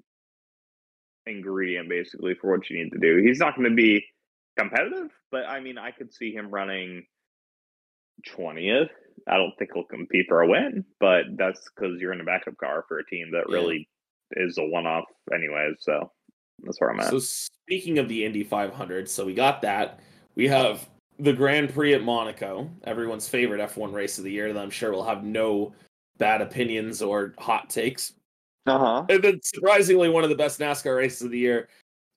[1.26, 3.18] ingredient basically for what you need to do.
[3.24, 4.04] He's not going to be
[4.58, 7.06] competitive, but I mean, I could see him running
[8.26, 8.90] twentieth.
[9.28, 12.58] I don't think he'll compete for a win, but that's because you're in a backup
[12.58, 13.56] car for a team that Yeah.
[13.56, 13.90] really
[14.32, 15.76] is a one-off, anyways.
[15.80, 16.12] So
[16.64, 17.10] that's where I'm at.
[17.10, 20.00] So speaking of the Indy 500, so we got that.
[20.36, 20.90] We have
[21.20, 24.54] the Grand Prix at Monaco, everyone's favorite F1 race of the year.
[24.54, 25.74] That I'm sure will have no
[26.18, 28.14] bad opinions or hot takes.
[28.68, 29.06] Uh huh.
[29.10, 31.68] And then surprisingly, one of the best NASCAR races of the year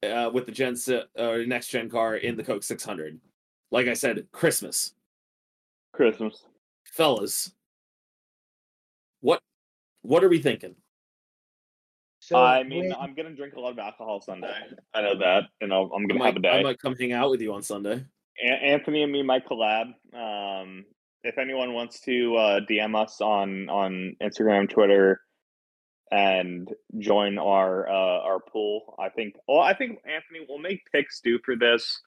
[0.05, 0.77] uh, with the Gen
[1.19, 3.21] uh, next gen car in the Coke 600.
[3.71, 4.95] Like I said, Christmas,
[5.93, 6.45] Christmas.
[6.85, 7.53] fellas.
[9.21, 9.41] What
[10.03, 10.77] what are we thinking?
[12.27, 14.51] So I mean, when- I'm gonna drink a lot of alcohol Sunday.
[14.95, 16.49] I know that, and I'll, I'm gonna have a day.
[16.61, 18.03] I might come hang out with you on Sunday.
[18.43, 19.93] A- Anthony and me might collab.
[20.15, 20.85] Um,
[21.23, 25.21] if anyone wants to uh, DM us on on Instagram, Twitter,
[26.11, 26.69] and
[26.99, 29.35] join our uh, our pool, I think.
[29.47, 32.01] Well, I think Anthony will make picks due for this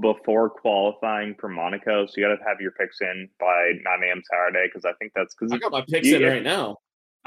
[0.00, 2.06] before qualifying for Monaco.
[2.06, 4.22] So you got to have your picks in by 9 a.m.
[4.30, 6.78] Saturday because I think that's because I got my picks You- in right now.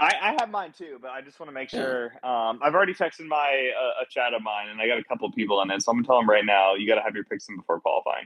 [0.02, 2.14] I, I have mine too, but I just want to make sure.
[2.24, 5.32] Um, I've already texted my uh, a chat of mine, and I got a couple
[5.32, 5.84] people in it.
[5.84, 6.74] So I'm gonna tell them right now.
[6.74, 8.26] You got to have your picks in before qualifying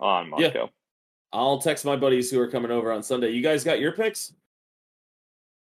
[0.00, 0.64] on Monaco.
[0.64, 0.70] Yeah.
[1.32, 3.30] I'll text my buddies who are coming over on Sunday.
[3.30, 4.34] You guys got your picks?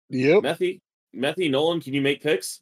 [0.09, 0.41] Yep.
[0.41, 0.82] Methy,
[1.15, 2.61] Methy, Nolan, can you make picks?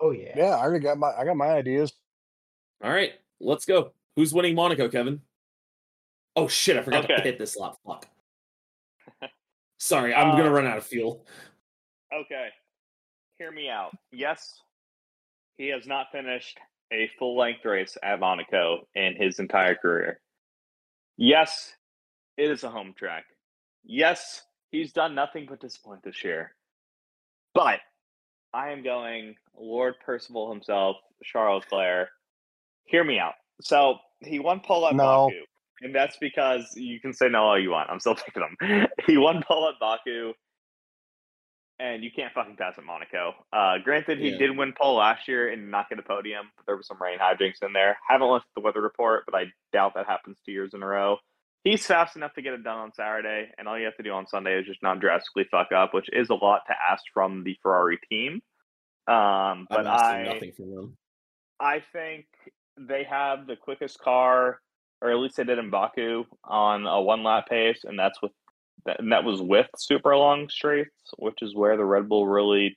[0.00, 0.32] oh yeah.
[0.36, 1.94] Yeah, I already got my I got my ideas.
[2.82, 3.92] All right, let's go.
[4.16, 5.22] Who's winning Monaco, Kevin?
[6.36, 7.76] Oh shit, I forgot to hit this lap.
[7.86, 8.06] Fuck.
[9.84, 11.26] Sorry, I'm gonna Uh, run out of fuel.
[12.10, 12.48] Okay,
[13.36, 13.94] hear me out.
[14.12, 14.62] Yes,
[15.58, 16.58] he has not finished
[16.90, 20.22] a full length race at Monaco in his entire career.
[21.18, 21.76] Yes,
[22.38, 23.26] it is a home track.
[23.82, 26.56] Yes, he's done nothing but disappoint this year.
[27.52, 27.80] But
[28.54, 32.08] I am going Lord Perceval himself, Charles Leclerc.
[32.84, 33.34] Hear me out.
[33.60, 35.26] So he won pole at No.
[35.28, 35.44] Baku,
[35.82, 37.90] and that's because you can say no all you want.
[37.90, 38.86] I'm still picking him.
[39.06, 40.32] he won pole at Baku,
[41.78, 43.32] and you can't fucking pass at Monaco.
[43.52, 44.38] Uh, granted, he Yeah.
[44.38, 47.18] did win pole last year and not get a podium, but there was some rain
[47.18, 47.96] hijinks in there.
[48.08, 50.86] Haven't looked at the weather report, but I doubt that happens two years in a
[50.86, 51.16] row.
[51.64, 54.12] He's fast enough to get it done on Saturday, and all you have to do
[54.12, 57.42] on Sunday is just not drastically fuck up, which is a lot to ask from
[57.42, 58.42] the Ferrari team.
[59.06, 60.96] Um, but I, nothing from them.
[61.58, 62.26] I think
[62.78, 64.60] they have the quickest car,
[65.00, 68.32] or at least they did in Baku on a one lap pace, and that's with
[68.86, 72.76] that, and that was with super long straights, which is where the Red Bull really,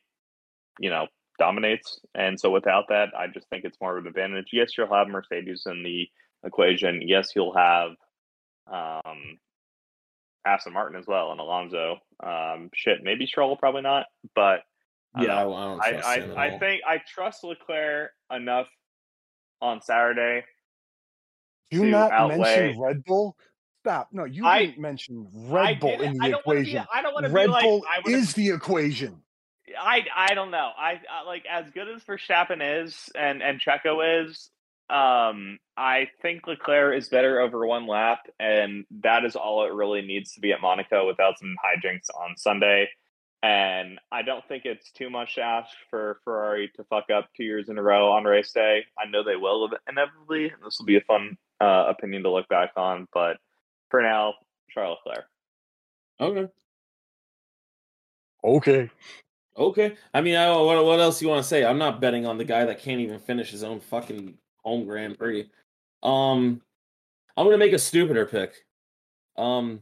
[0.79, 1.07] you know,
[1.39, 1.99] dominates.
[2.15, 4.47] And so without that, I just think it's more of an advantage.
[4.53, 6.07] Yes, you'll have Mercedes in the
[6.45, 7.01] equation.
[7.03, 7.91] Yes, you'll have
[8.71, 9.39] um,
[10.45, 11.97] Aston Martin as well and Alonso.
[12.23, 14.05] Um, shit, maybe Stroll, probably not,
[14.35, 14.61] but
[15.15, 15.53] I Yeah, I, know.
[15.53, 18.67] I don't I, trust him I, I think I trust Leclerc enough
[19.61, 20.45] on Saturday.
[21.71, 23.37] Do not outweigh- mention Red Bull.
[23.83, 24.09] Stop.
[24.11, 26.05] No, you I- didn't mention I Red Bull did it.
[26.05, 26.87] in the don't wanna be- equation.
[26.93, 29.21] I don't want to Red be like Bull I is the equation.
[29.79, 30.71] I I don't know.
[30.77, 34.49] I, I like as good as Verstappen is and and Checo is.
[34.89, 40.01] Um, I think Leclerc is better over one lap, and that is all it really
[40.01, 42.89] needs to be at Monaco without some hijinks on Sunday.
[43.43, 47.43] And I don't think it's too much to ask for Ferrari to fuck up two
[47.43, 48.85] years in a row on race day.
[48.97, 50.53] I know they will inevitably.
[50.63, 53.37] This will be a fun uh, opinion to look back on, but
[53.89, 54.33] for now,
[54.69, 55.25] Charles Leclerc.
[56.19, 56.51] Okay.
[58.43, 58.89] Okay.
[59.57, 59.95] Okay.
[60.13, 61.65] I mean, I, what, what else you want to say?
[61.65, 65.17] I'm not betting on the guy that can't even finish his own fucking home Grand
[65.17, 65.49] Prix.
[66.03, 66.61] Um,
[67.35, 68.65] I'm gonna make a stupider pick.
[69.37, 69.81] Um,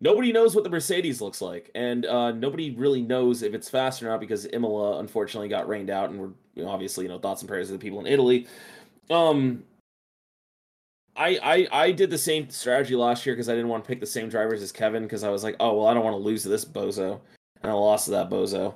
[0.00, 4.02] nobody knows what the Mercedes looks like, and uh, nobody really knows if it's fast
[4.02, 7.18] or not because Imola unfortunately got rained out, and we're you know, obviously you know
[7.18, 8.46] thoughts and prayers to the people in Italy.
[9.10, 9.64] Um,
[11.18, 14.00] I I I did the same strategy last year because I didn't want to pick
[14.00, 16.22] the same drivers as Kevin because I was like, oh well, I don't want to
[16.22, 17.20] lose to this bozo,
[17.62, 18.74] and I lost to that bozo.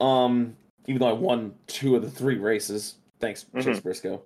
[0.00, 4.24] Um, even though I won two of the three races, thanks Chase Briscoe.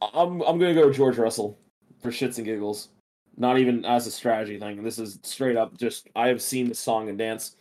[0.00, 1.58] I'm I'm gonna go George Russell
[2.00, 2.88] for shits and giggles.
[3.36, 4.82] Not even as a strategy thing.
[4.82, 7.56] This is straight up just I have seen the song and dance.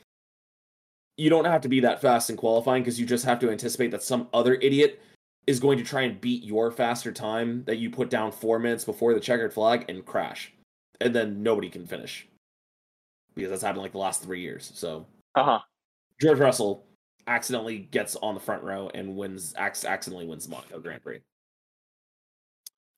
[1.18, 3.91] You don't have to be that fast in qualifying because you just have to anticipate
[3.91, 5.01] that some other idiot
[5.47, 8.85] is going to try and beat your faster time that you put down four minutes
[8.85, 10.53] before the checkered flag and crash.
[11.01, 12.27] And then nobody can finish.
[13.35, 14.71] Because that's happened like the last three years.
[14.75, 15.59] So Uh huh.
[16.21, 16.85] George Russell
[17.27, 21.19] accidentally gets on the front row and wins ac- accidentally wins the Monaco Grand Prix.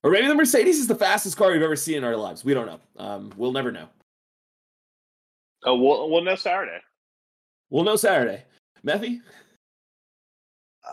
[0.02, 2.44] Or maybe the Mercedes is the fastest car we've ever seen in our lives.
[2.44, 2.80] We don't know.
[2.96, 3.88] Um, we'll never know.
[5.64, 6.78] Oh, we'll, we'll know Saturday.
[7.70, 8.44] We'll know Saturday.
[8.86, 9.20] Methy?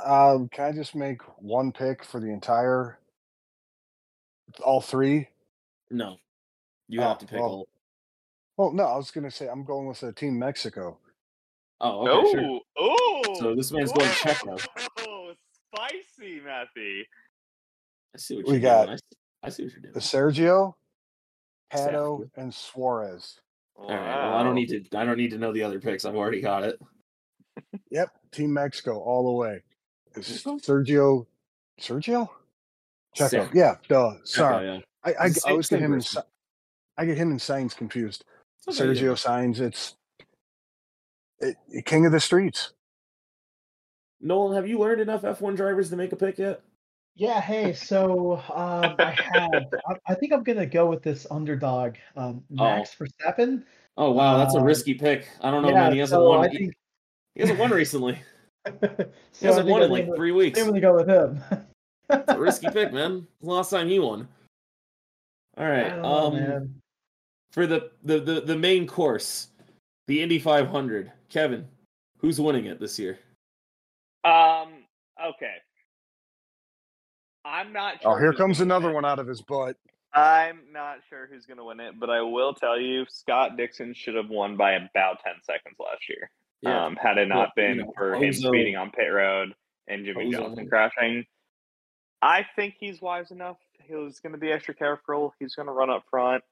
[0.05, 2.97] Um, can I just make one pick for the entire
[4.63, 5.29] all three?
[5.91, 6.17] No.
[6.87, 7.67] You Oh, have to pick well, all.
[8.57, 10.97] Well, no, I was gonna say I'm going with a Team Mexico.
[11.81, 12.59] Oh, okay, sure.
[12.77, 13.35] oh.
[13.39, 14.57] So this man's going check now.
[14.99, 15.33] Oh,
[15.73, 17.03] spicy, Matthew.
[18.15, 18.89] I see what We you're got- doing.
[18.89, 19.01] I, s-
[19.43, 19.93] I see what you're doing.
[19.93, 20.75] The Sergio,
[21.71, 21.91] Pato,
[22.21, 22.29] Sergio.
[22.37, 23.39] and Suarez.
[23.75, 23.99] All right.
[23.99, 24.97] Well, I don't need to.
[24.97, 26.05] I don't need to know the other picks.
[26.05, 26.79] I've already got it.
[27.91, 29.61] Yep, Team Mexico all the way.
[30.15, 30.57] It's Okay.
[30.59, 31.25] Sergio,
[31.79, 32.29] Sergio,
[33.17, 33.29] Checo.
[33.47, 33.53] Checo.
[33.53, 34.07] Yeah, duh.
[34.07, 34.79] Okay, Sorry, yeah.
[35.03, 36.21] I I, I always get him and person.
[36.21, 36.27] Si-
[36.97, 38.23] I get him and Sainz confused.
[38.67, 39.95] Okay, Sergio Sainz, it's
[41.39, 42.73] it, king of the streets.
[44.21, 46.61] Nolan, have you learned enough F1 drivers to make a pick yet?
[47.15, 49.65] Yeah, hey, so um, I have.
[49.87, 53.63] I, I think I'm gonna go with this underdog, um, Max Verstappen.
[53.97, 55.27] Oh wow, that's a Uh, risky pick.
[55.41, 55.93] I don't know, yeah, man.
[55.93, 56.45] He hasn't so won.
[56.45, 56.73] I he- think.
[57.35, 58.19] He hasn't won recently.
[58.65, 58.73] So
[59.39, 60.55] He I hasn't think won in I'm like gonna- three I weeks.
[60.59, 61.43] think I'm gonna go with him.
[62.09, 63.27] It's a risky pick, man.
[63.41, 64.27] Last time he won.
[65.57, 65.91] All right.
[65.93, 66.81] I know, Um, man.
[67.51, 69.49] for the, the the the main course,
[70.07, 71.11] the Indy 500.
[71.29, 71.67] Kevin,
[72.19, 73.19] who's winning it this year?
[74.23, 74.73] Um.
[75.23, 75.55] Okay.
[77.45, 78.01] I'm not.
[78.01, 78.95] Sure Oh, here comes another win.
[78.95, 79.75] one out of his butt.
[80.13, 83.93] I'm not sure who's going to win it, but I will tell you, Scott Dixon
[83.95, 86.29] should have won by about ten seconds last year.
[86.65, 89.53] Um, had it not Well, you been know, for him Bozo- speeding on pit road
[89.87, 91.25] and Jimmy Bozo Johnson crashing.
[92.21, 93.57] I think he's wise enough.
[93.81, 95.33] He's going to be extra careful.
[95.39, 96.43] He's going to run up front.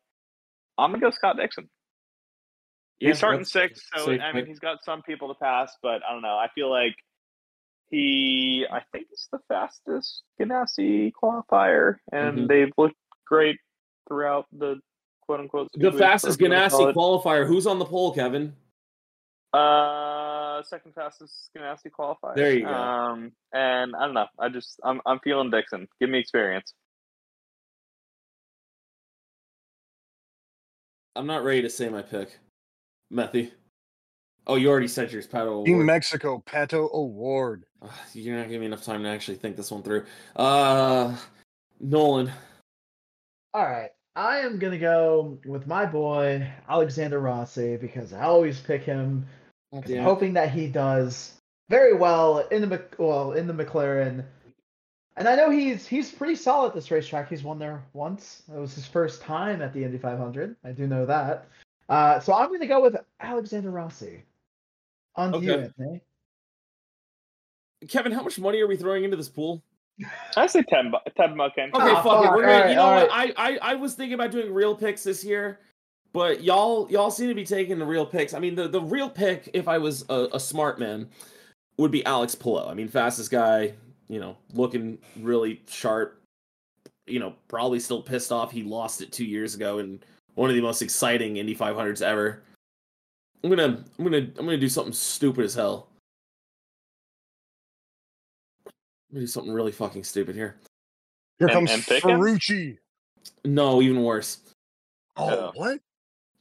[0.78, 1.70] I'm going to go Scott Dixon.
[3.00, 6.02] Yeah, he's starting six, so safe I mean he's got some people to pass, but
[6.08, 6.36] I don't know.
[6.38, 6.96] I feel like
[7.90, 12.48] he, I think he's the fastest Ganassi qualifier, and Mhm.
[12.48, 12.96] they've looked
[13.26, 13.58] great
[14.08, 14.82] throughout the
[15.22, 15.70] quote unquote.
[15.74, 17.48] the fastest Ganassi qualifier.
[17.48, 18.56] Who's on the pole, Kevin?
[19.54, 22.36] Uh, second fastest Ganassi qualifier.
[22.36, 22.74] There you go.
[22.74, 24.28] Um, and I don't know.
[24.40, 25.88] I just I'm I'm feeling Dixon.
[26.00, 26.74] Give me experience.
[31.16, 32.40] I'm not ready to say my pick.
[33.12, 33.52] Methy.
[34.48, 35.66] Oh, you already said yours, Pato.
[35.66, 35.86] Team Award.
[35.86, 37.66] Mexico, Pato O'Ward.
[37.82, 40.06] Ugh, You're not giving me enough time to actually think this one through.
[40.36, 41.16] Uh,
[41.80, 42.32] Nolan.
[43.54, 48.84] All right, I am gonna go with my boy Alexander Rossi because I always pick
[48.84, 49.26] him.
[49.72, 50.04] 'Cause I'm Yeah.
[50.04, 54.26] hoping that he does very well in the well in the McLaren.
[55.18, 57.30] And I know he's he's pretty solid at this racetrack.
[57.30, 58.44] He's won there once.
[58.54, 60.56] It was his first time at the Indy 500.
[60.64, 61.48] I do know that.
[61.90, 64.24] Uh, so I'm going to go with Alexander Rossi.
[65.16, 66.02] On to you, Anthony.
[67.90, 69.62] Kevin, how much money are we throwing into this pool?
[70.38, 71.66] I say ten bu- ten buck in.
[71.66, 72.32] Okay, Ah, fuck it.
[72.32, 73.10] We're gonna, Alright, you know alright.
[73.10, 73.38] what?
[73.38, 75.60] I, I I was thinking about doing real picks this year,
[76.14, 78.34] but y'all y'all seem to be taking the real picks.
[78.34, 81.10] I mean, the, the real pick, if I was a, a smart man,
[81.78, 82.68] would be Alex Palou.
[82.68, 83.74] I mean, fastest guy,
[84.08, 86.22] you know, looking really sharp.
[87.08, 90.00] You know, probably still pissed off he lost it two years ago in
[90.36, 92.42] one of the most exciting Indy 500s ever.
[93.44, 95.88] I'm gonna I'm gonna I'm gonna do something stupid as hell.
[98.66, 100.58] I'm gonna do something really fucking stupid here.
[101.40, 102.20] Here comes and pick him?
[102.20, 102.78] Ferrucci.
[103.46, 104.40] No, even worse.
[105.18, 105.52] Oh, Yeah.
[105.56, 105.80] what?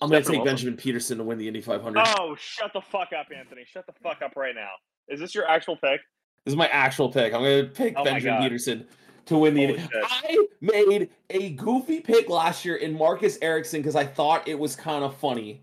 [0.00, 0.44] I'm gonna take Wilson.
[0.44, 2.06] Benjamin Pedersen to win the Indy 500.
[2.18, 3.62] Oh, shut the fuck up, Anthony.
[3.66, 4.70] Shut the fuck up right now.
[5.08, 6.00] Is this your actual pick?
[6.44, 7.34] This is my actual pick.
[7.34, 8.86] I'm gonna pick Oh Benjamin Pedersen
[9.26, 9.88] to win the Holy Indy.
[9.92, 10.04] shit.
[10.08, 14.74] I made a goofy pick last year in Marcus Ericsson because I thought it was
[14.74, 15.62] kind of funny.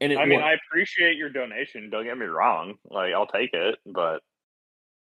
[0.00, 0.48] and it I mean, won.
[0.48, 1.88] I appreciate your donation.
[1.88, 2.74] Don't get me wrong.
[2.90, 4.20] Like, I'll take it, but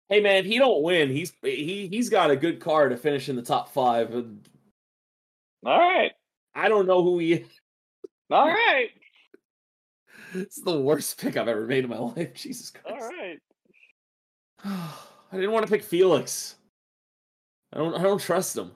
[0.10, 3.30] hey man, if he don't win, he's he he's got a good car to finish
[3.30, 4.12] in the top five.
[4.14, 4.26] all
[5.80, 6.12] right,
[6.56, 7.48] I don't know who he is.
[8.30, 8.90] all right,
[10.34, 12.34] It's the worst pick I've ever made in my life.
[12.34, 12.88] Jesus Christ.
[12.90, 13.40] All right.
[14.66, 16.56] I didn't want to pick Felix.
[17.74, 18.72] I don't I don't trust him.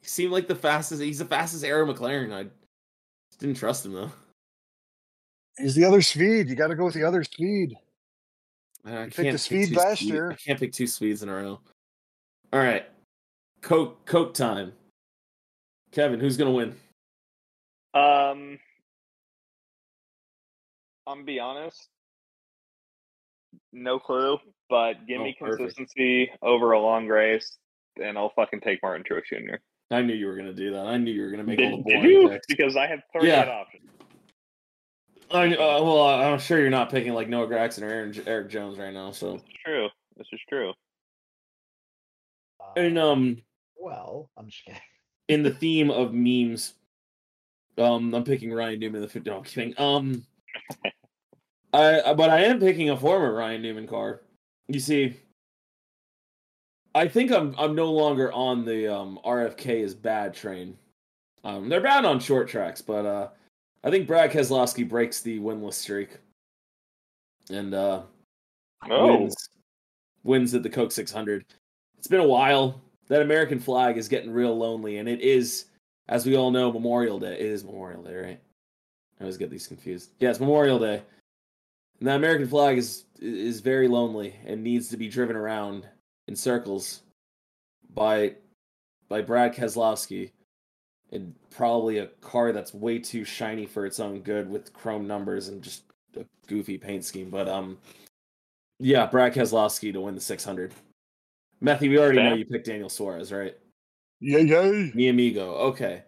[0.00, 2.32] He seemed like the fastest he's the fastest Arrow McLaren.
[2.32, 4.10] I just didn't trust him though.
[5.58, 6.48] He's the other speed.
[6.48, 7.74] You got to go with the other speed.
[8.84, 10.30] I picked can't the pick speed two last speed- year.
[10.32, 11.60] I can't pick two speeds in a row.
[12.52, 12.86] All right.
[13.60, 14.72] Coke Coke time.
[15.92, 16.70] Kevin, who's gonna win?
[17.94, 18.58] Um,
[21.06, 21.88] I'm gonna be honest.
[23.72, 25.58] No clue, but give me Oh, perfect.
[25.76, 27.58] consistency over a long race,
[28.02, 29.56] and I'll fucking take Martin Truex Jr.
[29.90, 30.86] I knew you were gonna do that.
[30.86, 32.28] I knew you were gonna make all Did, the did you?
[32.28, 32.46] picks.
[32.46, 33.44] Because I have 38 Yeah.
[33.44, 33.82] options.
[35.30, 38.78] I, uh, well, I'm sure you're not picking like Noah Gragson or Aaron, Erik Jones
[38.78, 39.10] right now.
[39.10, 39.88] So, It's true.
[40.16, 40.72] This is true.
[42.60, 43.42] Uh, and um,
[43.76, 44.80] well, I'm just kidding.
[45.28, 46.74] In the theme of memes,
[47.76, 49.02] um, I'm picking Ryan Newman.
[49.02, 49.74] The no, I'm kidding.
[49.78, 50.24] Um,
[51.72, 54.22] I but I am picking a former Ryan Newman car.
[54.68, 55.16] You see,
[56.94, 60.76] I think I'm I'm no longer on the um RFK is bad train.
[61.44, 63.28] Um, they're bad on short tracks, but uh,
[63.84, 66.18] I think Brad Keselowski breaks the winless streak,
[67.48, 68.02] and uh,
[68.90, 69.48] Oh, wins
[70.24, 71.44] wins at the Coke 600.
[71.96, 72.80] It's been a while.
[73.08, 75.66] That American flag is getting real lonely, and it is,
[76.08, 77.34] as we all know, Memorial Day.
[77.34, 78.40] It is Memorial Day, right?
[79.18, 80.10] I always get these confused.
[80.20, 81.02] Yeah, Memorial Day,
[81.98, 85.86] and that American flag is is very lonely and needs to be driven around
[86.28, 87.02] in circles
[87.94, 88.34] by
[89.08, 90.30] by Brad Keselowski
[91.10, 95.48] in probably a car that's way too shiny for its own good with chrome numbers
[95.48, 95.84] and just
[96.16, 97.30] a goofy paint scheme.
[97.30, 97.78] But um,
[98.78, 100.72] yeah, Brad Keselowski to win the 600.
[101.62, 103.54] Methy, we already know you picked Daniel Suarez, right?
[104.20, 104.92] Yay, yay.
[104.94, 105.52] Mi amigo.
[105.54, 106.02] Okay.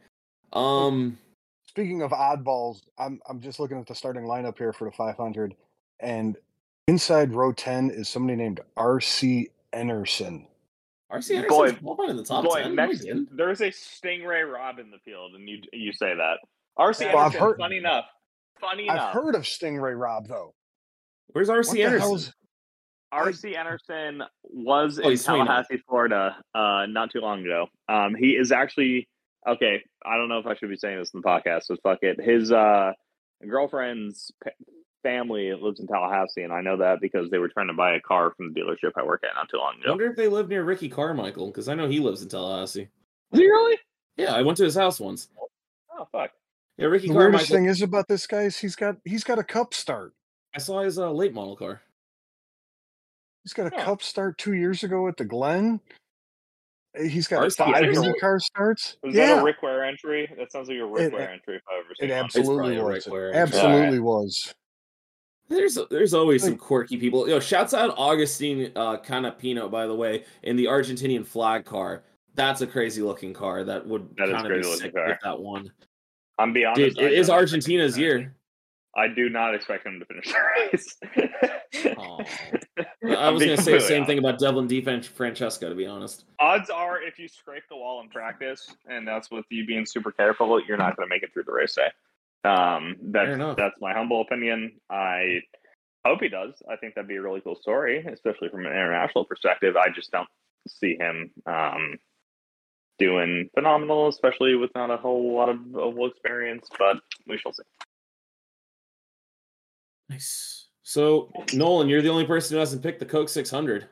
[0.52, 1.18] Um,
[1.66, 5.54] Speaking of oddballs, I'm I'm just looking at the starting lineup here for the 500,
[6.00, 6.36] and
[6.88, 9.48] inside row 10 is somebody named R.C.
[9.72, 10.46] Enerson.
[11.12, 11.68] RC Boy,
[12.08, 12.74] in the top boy, 10.
[12.74, 13.36] next, No, he didn't.
[13.36, 16.38] there's a Sting Ray Robb in the field, and you you say that.
[16.78, 18.04] RC Well, I've Anderson, heard- funny enough,
[18.60, 20.54] funny I've enough, heard of Sting Ray Robb though.
[21.28, 22.32] Where's RC the Anderson?
[23.12, 25.46] Hell RC Anderson was Oh, in he's 29.
[25.46, 27.66] Tallahassee, Florida, uh, not too long ago.
[27.88, 29.08] Um, he is actually
[29.48, 29.82] okay.
[30.04, 32.20] I don't know if I should be saying this in the podcast, so fuck it.
[32.20, 32.92] His uh,
[33.48, 34.50] girlfriend's pa-
[35.02, 38.00] family lives in Tallahassee, and I know that because they were trying to buy a
[38.00, 39.90] car from the dealership I work at not too long I ago.
[39.90, 42.88] wonder if they live near Ricky Carmichael because I know he lives in Tallahassee.
[43.32, 43.78] Is he really?
[44.16, 45.28] Yeah, I went to his house once.
[45.98, 46.30] Oh fuck!
[46.78, 49.44] Yeah, Ricky the weirdest thing is about this guy is he's got he's got a
[49.44, 50.12] cup start.
[50.54, 51.80] I saw his uh, late model car.
[53.44, 53.84] He's got a Huh.
[53.84, 55.80] cup start two years ago at the Glen.
[56.98, 57.56] Uh, He's got R.C.
[57.56, 58.14] five Anderson?
[58.20, 58.96] car starts.
[59.02, 60.32] Was yeah, that a Rick Ware entry?
[60.36, 63.06] That sounds like a Rick It- Ware entry if I've ever seen it absolutely was.
[63.06, 63.58] Rick Ware It entry.
[63.58, 64.54] absolutely was.
[65.48, 67.28] There's there's always some quirky people.
[67.28, 72.04] Yo, shouts out Augustine uh, Canapino, by the way, in the Argentinian flag car.
[72.36, 73.64] That's a crazy looking car.
[73.64, 75.08] That would That is kind of be crazy looking sick car.
[75.08, 75.72] with that one.
[76.38, 76.96] I'm be honest.
[76.96, 78.36] Dude, it is Argentina's him to- year.
[78.96, 80.38] I do not expect him to finish the
[80.72, 80.96] race.
[83.02, 86.24] I was gonna say the same thing about Devlin defense Fran- Francesco, to be honest.
[86.40, 90.10] Odds are, if you scrape the wall in practice, and that's with you being super
[90.10, 91.88] careful, you're not going to make it through the race day.
[92.42, 94.72] Um, that's that's my humble opinion.
[94.90, 95.40] I
[96.04, 96.54] hope he does.
[96.70, 99.76] I think that'd be a really cool story, especially from an international perspective.
[99.76, 100.28] I just don't
[100.66, 101.98] see him um,
[102.98, 106.68] doing phenomenal, especially with not a whole lot of oval experience.
[106.78, 107.62] But we shall see.
[110.10, 110.66] Nice.
[110.82, 113.86] So Nolan, you're the only person who hasn't picked the Coke 600.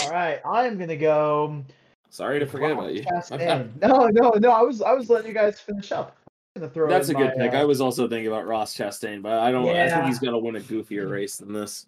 [0.00, 1.62] All right, I'm gonna go.
[2.08, 3.04] Sorry to forget about you.
[3.80, 4.50] No, no, no.
[4.50, 6.16] I was I was letting you guys finish up.
[6.72, 7.54] Throw That's a good my, pick.
[7.54, 9.68] uh, I was also thinking about Ross Chastain, but I don't.
[9.68, 11.86] I think he's he's got to win a goofier race than this.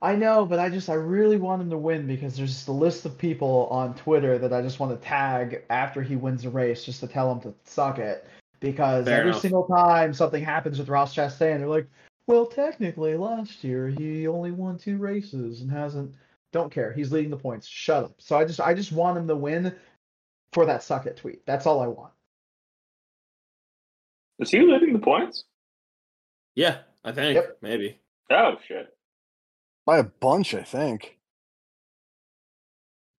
[0.00, 2.72] I know, but I just I really want him to win because there's just a
[2.72, 6.50] list of people on Twitter that I just want to tag after he wins a
[6.50, 8.26] race just to tell him to suck it.
[8.60, 9.42] Because Fair every enough.
[9.42, 11.88] single time something happens with Ross Chastain, they're like,
[12.26, 16.14] "Well, technically, last year he only won two races and hasn't."
[16.52, 16.92] Don't care.
[16.92, 17.66] He's leading the points.
[17.66, 18.14] Shut up.
[18.18, 19.74] So I just I just want him to win
[20.52, 21.44] for that suck it tweet.
[21.46, 22.12] That's all I want.
[24.38, 25.44] Is he leading the points?
[26.54, 27.58] Yeah, I think Yep.
[27.62, 28.00] maybe.
[28.30, 28.96] Oh shit!
[29.84, 31.18] By a bunch, I think.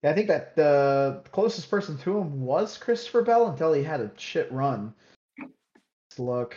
[0.04, 4.12] I think that the closest person to him was Christopher Bell until he had a
[4.18, 4.94] shit run.
[5.40, 6.56] Let's look.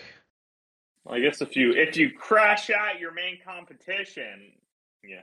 [1.05, 4.53] Well, I guess if you if you crash out your main competition,
[5.05, 5.23] yeah.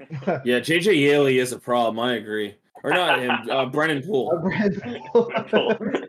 [0.44, 2.00] Yeah, JJ Yeley is a problem.
[2.00, 2.56] I agree.
[2.82, 4.52] Or not him, uh, Brennan Uh, Poole.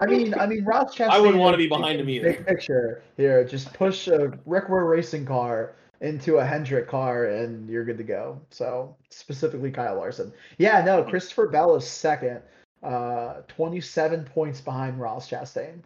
[0.00, 1.08] I mean, I mean, Ross Chastain.
[1.10, 2.32] I wouldn't wanna be behind him either.
[2.32, 3.44] Big picture here.
[3.44, 8.04] Just push a Rick Ware racing car into a Hendrick car, and you're good to
[8.04, 8.40] go.
[8.50, 10.32] So specifically, Kyle Larson.
[10.58, 12.40] Yeah, no, Christopher Bell is second.
[12.82, 15.82] Uh, 27 points behind Ross Chastain.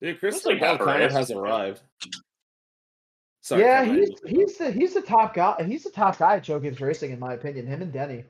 [0.00, 1.80] Dude, Christopher like Bell kind of has arrived.
[3.40, 5.62] Sorry, yeah, he's he's the he's the top guy.
[5.64, 7.66] He's the top guy at Joe Gibbs Racing, in my opinion.
[7.66, 8.24] Him and Denny.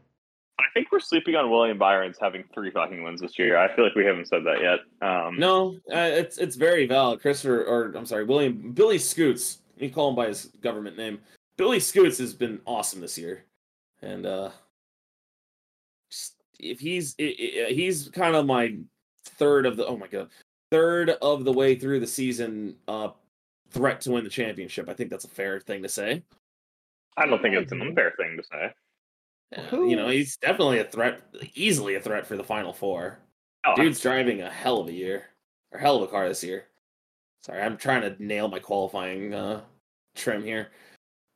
[0.61, 3.57] I think we're sleeping on William Byron's having three fucking wins this year.
[3.57, 4.81] I feel like we haven't said that yet.
[5.07, 7.21] Um, No, uh, it's it's very valid.
[7.21, 9.59] Christopher, or I'm sorry, William Billy Scoots.
[9.77, 11.19] You call him by his government name.
[11.57, 13.45] Billy Scoots has been awesome this year,
[14.03, 14.51] and uh,
[16.11, 18.77] just, if he's i i he's kind of my
[19.25, 20.29] third of the oh my god
[20.71, 23.09] third of the way through the season uh
[23.71, 24.89] threat to win the championship.
[24.89, 26.23] I think that's a fair thing to say.
[27.17, 28.73] I don't think it's an unfair thing to say.
[29.57, 31.21] Uh, you know, he's definitely a threat,
[31.55, 33.19] easily a threat for the final four.
[33.67, 35.25] Oh, Dude's driving a hell of a year,
[35.73, 36.65] or hell of a car this year.
[37.43, 39.63] Sorry, I'm trying to nail my qualifying uh,
[40.15, 40.69] trim here.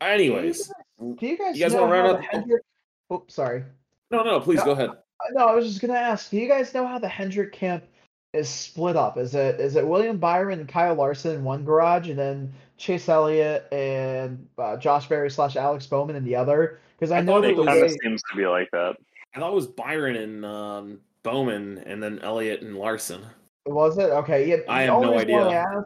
[0.01, 2.63] Anyways, Do you guys, You guys know wanna round how up the the- Hendrick?
[3.11, 3.65] Oh, sorry.
[4.11, 4.65] no, no, please No.
[4.67, 4.91] go ahead.
[4.91, 4.95] Uh,
[5.33, 6.31] No, I was just gonna ask.
[6.31, 7.85] Do you guys know how the Hendrick camp
[8.33, 9.19] is split up?
[9.19, 13.09] Is it is it William Byron and Kyle Larson in one garage, and then Chase
[13.09, 16.81] Elliott and uh, Josh Berry slash Alex Bowman in the other?
[16.99, 18.97] Because I, I know thought that it was- kind of seems to be like that.
[19.35, 23.23] I thought it was Byron and um, Bowman, and then Elliott and Larson.
[23.67, 24.49] was it okay.
[24.49, 25.65] Yeah, I have no only reason why idea.
[25.79, 25.83] I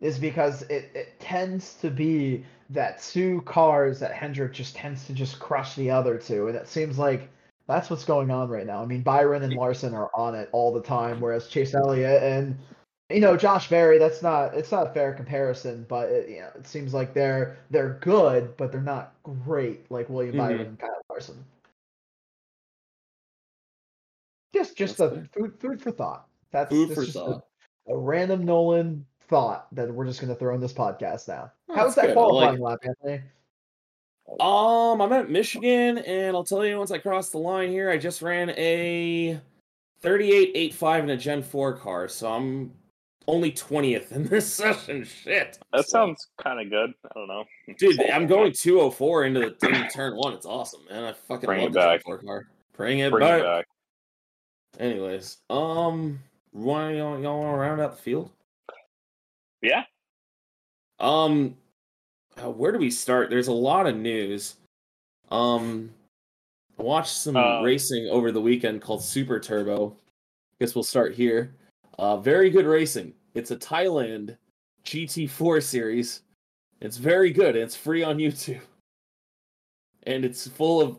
[0.00, 5.12] is because it, it tends to be that two cars that Hendrick just tends to
[5.12, 7.28] just crush the other two, and it seems like
[7.70, 8.82] that's what's going on right now.
[8.82, 12.58] I mean, Byron and Larson are on it all the time, whereas Chase Elliott and
[13.10, 16.50] you know Josh Berry, that's not it's not a fair comparison, but it, you know
[16.56, 20.38] it seems like they're they're good, but they're not great like William Mhm.
[20.38, 21.44] Byron and Kyle Larson.
[24.54, 25.28] Just just That's a fair.
[25.36, 26.26] food food for thought.
[26.50, 27.44] That's Food for just a- thought.
[27.88, 31.52] a random Nolan thought that we're just going to throw in this podcast now.
[31.68, 32.16] Oh, How's that good.
[32.18, 33.22] I like qualifying lap, Anthony?
[34.38, 37.96] Um, I'm at Michigan, and I'll tell you once I cross the line here, I
[37.98, 39.40] just ran a
[40.02, 42.72] 38.85 in a Gen 4 car, so I'm
[43.26, 45.04] only 20th in this session.
[45.04, 45.58] Shit.
[45.72, 46.92] That So- sounds kind of good.
[47.04, 47.44] I don't know.
[47.78, 50.34] Dude, I'm going 204 into the into turn one.
[50.34, 51.04] It's awesome, man.
[51.04, 52.02] I fucking Bring love it the Gen back.
[52.04, 52.46] 4 car.
[52.76, 53.40] Bring it Bring back.
[53.40, 53.66] it back.
[54.78, 56.20] Anyways, um,
[56.52, 58.30] why y'all, y'all want to round out the field?
[59.60, 59.82] Yeah.
[61.00, 61.56] Um,
[62.40, 63.30] uh, where do we start?
[63.30, 64.56] There's a lot of news.
[65.30, 65.90] Um,
[66.78, 69.90] I watched some Uh, racing over the weekend called Super Turbo.
[69.90, 71.54] I guess we'll start here.
[71.98, 73.14] Uh, very good racing.
[73.34, 74.36] It's a Thailand
[74.84, 76.22] GT4 series.
[76.80, 77.56] It's very good.
[77.56, 78.62] It's free on YouTube,
[80.04, 80.98] and it's full of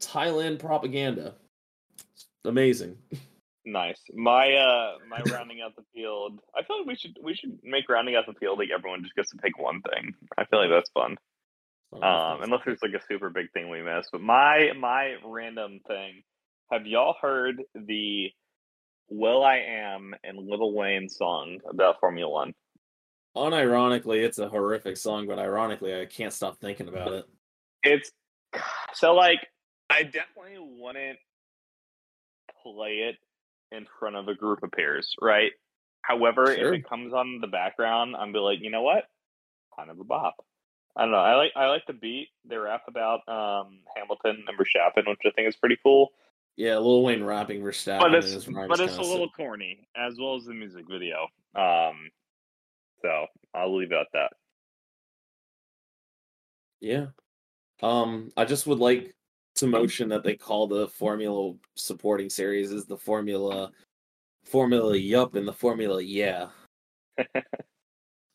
[0.00, 1.34] Thailand propaganda.
[2.12, 2.98] It's amazing.
[3.66, 4.00] Nice.
[4.12, 6.38] My uh my rounding out the field.
[6.54, 9.14] I feel like we should we should make rounding out the field like everyone just
[9.14, 10.14] gets to pick one thing.
[10.36, 11.16] I feel like that's fun.
[11.94, 14.10] Um, unless there's like a super big thing we missed.
[14.12, 16.22] But my my random thing.
[16.70, 18.30] Have y'all heard the
[19.08, 22.54] will.i.am and Lil Wayne song about Formula One?
[23.36, 27.24] Unironically, it's a horrific song, but ironically, I can't stop thinking about it.
[27.82, 28.10] It's
[28.94, 29.46] so like
[29.88, 31.18] I definitely wouldn't
[32.62, 33.16] play it
[33.74, 35.52] in front of a group of peers, right?
[36.02, 36.72] However, Sure.
[36.74, 39.04] if it comes on the background, I'm be like, you know what?
[39.76, 40.44] Kind of a bop.
[40.96, 41.18] I don't know.
[41.18, 42.28] I like I like the beat.
[42.44, 46.12] They rap about um, Hamilton and Verstappen, which I think is pretty cool.
[46.56, 47.98] Yeah, Lil Wayne rapping Verstappen.
[48.00, 51.26] But it's but it's a little corny, as well as the music video.
[51.56, 52.10] Um,
[53.02, 54.32] so I'll leave it at that.
[56.80, 57.06] Yeah.
[57.82, 59.16] Um, I just would like
[59.62, 63.70] motion that they call the Formula supporting series is the Formula
[64.44, 66.48] Formula Yup and the Formula Yeah.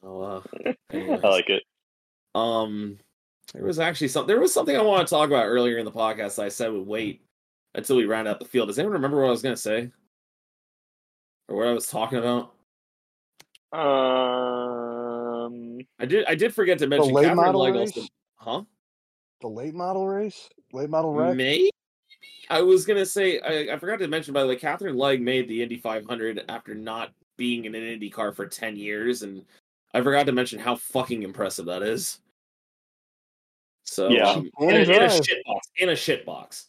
[0.04, 0.42] oh, uh,
[0.92, 1.20] anyways.
[1.24, 1.64] I like it.
[2.36, 2.98] Um,
[3.54, 4.28] there was actually something.
[4.28, 6.36] There was something I want to talk about earlier in the podcast.
[6.36, 7.22] That I said would wait
[7.76, 8.70] until we round out the field.
[8.70, 9.92] Does anyone remember what I was going to say,
[11.48, 12.54] or what I was talking about?
[13.72, 13.90] Um,
[16.00, 16.26] I did.
[16.26, 18.64] I did forget to mention late Katherine model Legge Huh?
[19.42, 21.36] The late model race, late model wreck.
[21.36, 21.70] Maybe.
[22.50, 25.48] I was gonna say I, I forgot to mention by the way, Katherine Legge made
[25.48, 29.46] the Indy 500 after not being in an Indy car for 10 years, and
[29.94, 32.20] I forgot to mention how fucking impressive that is.
[33.86, 34.30] So Yeah.
[34.30, 36.68] um, in, a, And in a shit box, in a shit box.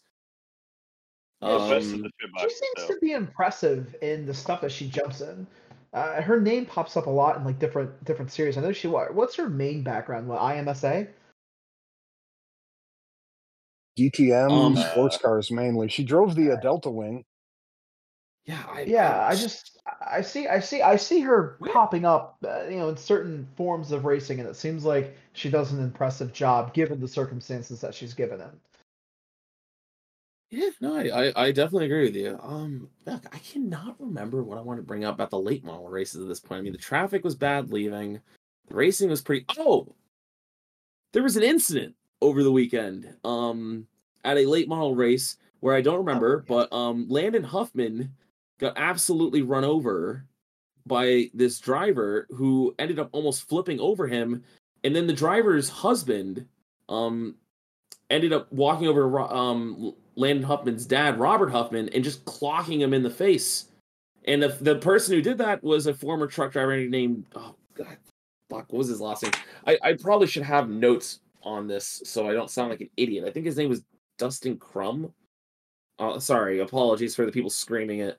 [1.41, 2.11] the Um, the
[2.41, 2.87] She seems so.
[2.89, 5.47] to be impressive in the stuff that she jumps in.
[5.93, 8.57] Uh, her name pops up a lot in like different different series.
[8.57, 10.29] I know she what what's her main background?
[10.29, 11.09] What IMSA?
[14.01, 15.89] DTM Um, sports cars mainly.
[15.89, 17.25] She drove the uh, Delta Wing.
[18.47, 22.65] Yeah, I, Yeah, I just I see I see I see her popping up, uh,
[22.65, 26.33] you know, in certain forms of racing, and it seems like she does an impressive
[26.33, 28.51] job given the circumstances that she's given in.
[30.51, 32.37] Yeah, no, I, I, I definitely agree with you.
[32.43, 35.89] Um, look, I cannot remember what I want to bring up about the late model
[35.89, 36.59] races at this point.
[36.59, 38.21] I mean, the traffic was bad leaving,
[38.67, 39.47] the racing was pretty.
[39.59, 39.95] Oh,
[41.13, 43.15] there was an incident over the weekend.
[43.23, 43.87] Um,
[44.25, 48.15] at a late model race where I don't remember, but um, Landon Huffman
[48.59, 50.25] got absolutely run over
[50.87, 54.43] by this driver who ended up almost flipping over him,
[54.85, 56.47] and then the driver's husband,
[56.89, 57.37] um,
[58.11, 62.93] ended up walking over to um Landon Huffman's dad, Robert Huffman, and just clocking him
[62.93, 63.67] in the face.
[64.27, 67.97] And the the person who did that was a former truck driver named oh god,
[68.51, 69.33] fuck, what was his last name?
[69.67, 73.25] I, I probably should have notes on this so I don't sound like an idiot.
[73.27, 73.83] I think his name was
[74.21, 75.13] Dustin Crum.
[75.99, 78.19] Uh, sorry, apologies for the people screaming it.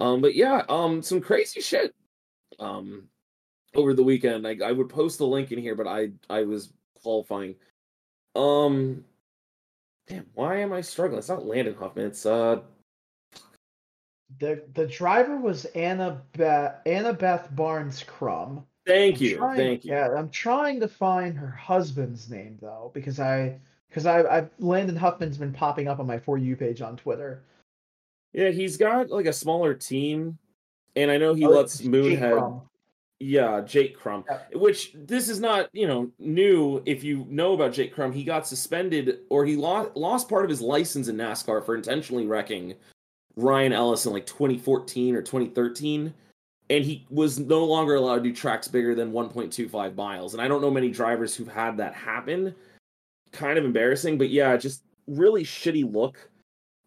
[0.00, 1.94] Um, but yeah, um, some crazy shit.
[2.58, 3.08] Um,
[3.74, 6.72] over the weekend, I, I would post the link in here, but I I was
[7.02, 7.54] qualifying.
[8.34, 9.04] Um,
[10.08, 11.18] damn, why am I struggling?
[11.18, 12.06] It's not Landon Huffman.
[12.06, 12.60] It's uh,
[14.38, 18.64] The the driver was Anna Beth Annabeth Barnes Crum.
[18.86, 19.92] thank you, trying- thank you.
[19.92, 23.58] Yeah, I'm trying to find her husband's name though, because I
[23.94, 27.44] because I I've Landon Huffman's been popping up on my for you page on Twitter.
[28.32, 30.36] Yeah, he's got like a smaller team,
[30.96, 32.32] and I know he Oh, lets Moonhead.
[32.32, 32.62] Crum.
[33.20, 34.24] Yeah, Jake Crum.
[34.28, 34.54] Yep.
[34.56, 36.82] Which this is not, you know, new.
[36.84, 40.50] If you know about Jake Crum, he got suspended or he lost lost part of
[40.50, 42.74] his license in NASCAR for intentionally wrecking
[43.36, 46.12] Ryan Ellis in like 2014 or 2013,
[46.70, 50.34] and he was no longer allowed to do tracks bigger than 1.25 miles.
[50.34, 52.56] And I don't know many drivers who've had that happen.
[53.34, 56.30] Kind of embarrassing, but yeah, just really shitty look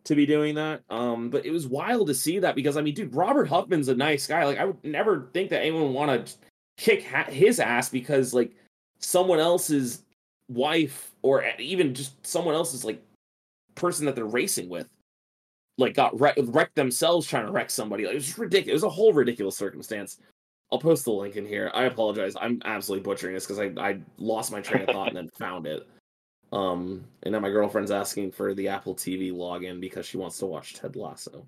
[0.05, 0.81] to be doing that.
[0.89, 3.95] Um, but it was wild to see that because I mean, dude, Robert Huffman's a
[3.95, 4.45] nice guy.
[4.45, 6.33] Like I would never think that anyone would want to
[6.77, 8.55] kick ha- his ass because like
[8.99, 10.03] someone else's
[10.49, 13.03] wife or even just someone else's like
[13.75, 14.87] person that they're racing with
[15.77, 18.05] like got wreck- wrecked themselves trying to wreck somebody.
[18.05, 18.69] Like, it was ridiculous.
[18.69, 20.17] It was a whole ridiculous circumstance.
[20.71, 21.71] I'll post the link in here.
[21.73, 22.33] I apologize.
[22.39, 25.67] I'm absolutely butchering this because I, I lost my train of thought and then found
[25.67, 25.87] it.
[26.51, 30.45] Um, and now my girlfriend's asking for the Apple TV login because she wants to
[30.45, 31.45] watch Ted Lasso.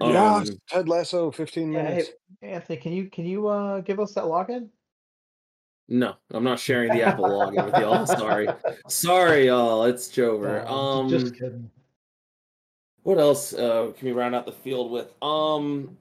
[0.00, 2.10] yeah, Um, Ted Lasso, 15 Yeah, hey, minutes.
[2.42, 4.68] Anthony, can you can you uh give us that login?
[5.88, 8.04] no, I'm not sharing the Apple login with y'all.
[8.18, 8.48] Sorry,
[8.88, 9.84] sorry, y'all.
[9.84, 10.66] It's Jover.
[10.66, 11.70] Um, just kidding.
[13.04, 15.12] what else uh, can we round out the field with?
[15.22, 15.96] Um,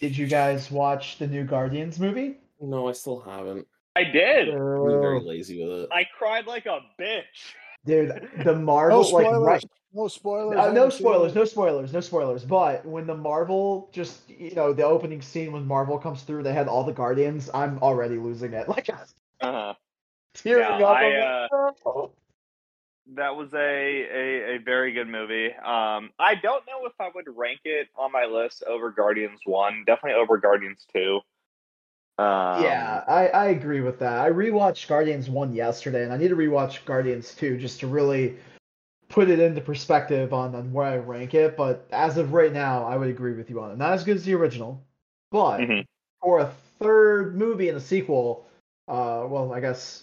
[0.00, 2.38] Did you guys watch the new Guardians movie?
[2.60, 3.66] no, I still haven't.
[3.96, 4.48] I did.
[4.48, 5.88] I'm very Oh, lazy with it.
[5.92, 7.54] I cried like a bitch.
[7.86, 9.42] dude, the Marvel No like spoilers.
[9.44, 10.58] right, No spoilers.
[10.58, 12.44] Uh, no spoilers, no spoilers, no spoilers.
[12.44, 16.52] But when the Marvel just, you know, the opening scene when Marvel comes through, they
[16.52, 17.50] had all the Guardians.
[17.54, 18.68] I'm already losing it.
[18.74, 18.98] Like, I'm
[19.40, 19.74] Uh-huh.
[20.34, 20.96] tearing Yeah, up.
[20.96, 22.10] I, like, "Oh."
[23.16, 25.52] That was a, a, a very good movie.
[25.52, 29.84] Um, I don't know if I would rank it on my list over Guardians One.
[29.86, 31.20] Definitely over Guardians Two.
[32.16, 34.20] Um, yeah, I, I agree with that.
[34.20, 38.36] I rewatched Guardians 1 yesterday, and I need to rewatch Guardians 2 just to really
[39.08, 41.56] put it into perspective on, on where I rank it.
[41.56, 43.78] But as of right now, I would agree with you on it.
[43.78, 44.80] Not as good as the original,
[45.32, 45.84] but Mhm.
[46.22, 48.46] for a third movie and a sequel,
[48.86, 50.00] uh, well, I guess,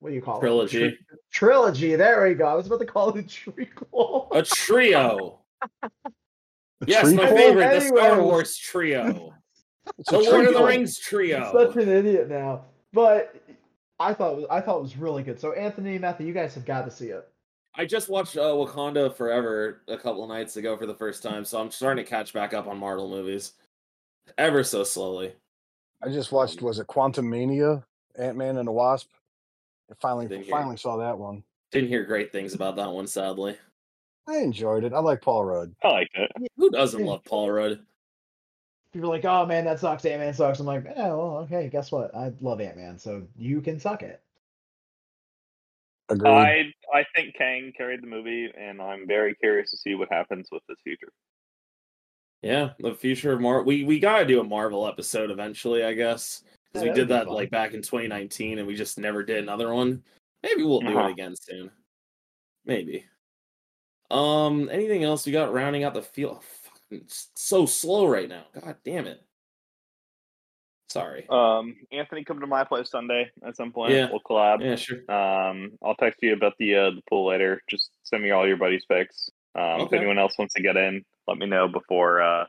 [0.00, 0.84] what do you call Trilogy.
[0.86, 0.98] it?
[1.06, 1.94] Tri- trilogy.
[1.94, 2.46] There we go.
[2.46, 4.26] I was about to call it a trequel.
[4.32, 5.38] A trio.
[6.86, 7.36] yes, my trequel?
[7.36, 9.34] favorite, the Star Wars trio.
[9.98, 10.64] It's The a Lord of the.
[10.64, 11.50] Rings trio.
[11.52, 12.64] such an idiot now.
[12.92, 13.34] But
[13.98, 15.40] I thought it was, I thought it was really good.
[15.40, 17.28] So Anthony, Matthew, you guys have got to see it.
[17.74, 21.42] I just watched uh, Wakanda Forever a couple of nights ago for the first time,
[21.44, 23.52] so I'm starting to catch back up on Marvel movies.
[24.36, 25.32] Ever so slowly.
[26.02, 27.82] I just watched, was it Quantumania?
[28.18, 29.08] Ant Man and the Wasp?
[29.90, 31.42] I finally, Didn't hear finally saw that one.
[31.70, 33.56] Didn't hear great things about that one, sadly.
[34.28, 34.92] I enjoyed it.
[34.92, 35.74] I like Paul Rudd.
[35.82, 36.30] I like it.
[36.58, 37.80] Who doesn't love Paul Rudd?
[38.92, 40.04] People are like, "Oh man, that sucks.
[40.04, 41.68] Ant Man sucks." I'm like, "Yeah, well, okay.
[41.70, 42.14] Guess what?
[42.14, 44.22] I love Ant Man, so you can suck it."
[46.10, 46.30] Agreed.
[46.30, 50.48] I I think Kang carried the movie, and I'm very curious to see what happens
[50.52, 51.12] with his future.
[52.42, 53.64] Yeah, the future of Marvel.
[53.64, 56.42] We we gotta do a Marvel episode eventually, I guess.
[56.72, 57.34] Because Yeah, we did that'd be that fun.
[57.34, 60.02] like back in 2019, and we just never did another one.
[60.42, 61.08] Maybe we'll do Uh-huh.
[61.08, 61.70] it again soon.
[62.66, 63.06] Maybe.
[64.10, 66.44] Um, anything else we got rounding out the field?
[66.92, 68.44] It's so slow right now.
[68.60, 69.22] God damn it.
[70.88, 71.26] Sorry.
[71.30, 73.92] Um, Anthony, come to my place Sunday at some point.
[73.92, 74.10] Yeah.
[74.10, 74.62] We'll collab.
[74.62, 74.98] Yeah, sure.
[75.10, 77.62] Um, I'll text you about the uh, the pool later.
[77.68, 79.30] Just send me all your buddies' picks.
[79.54, 82.44] Um, If anyone else wants to get in, let me know before uh,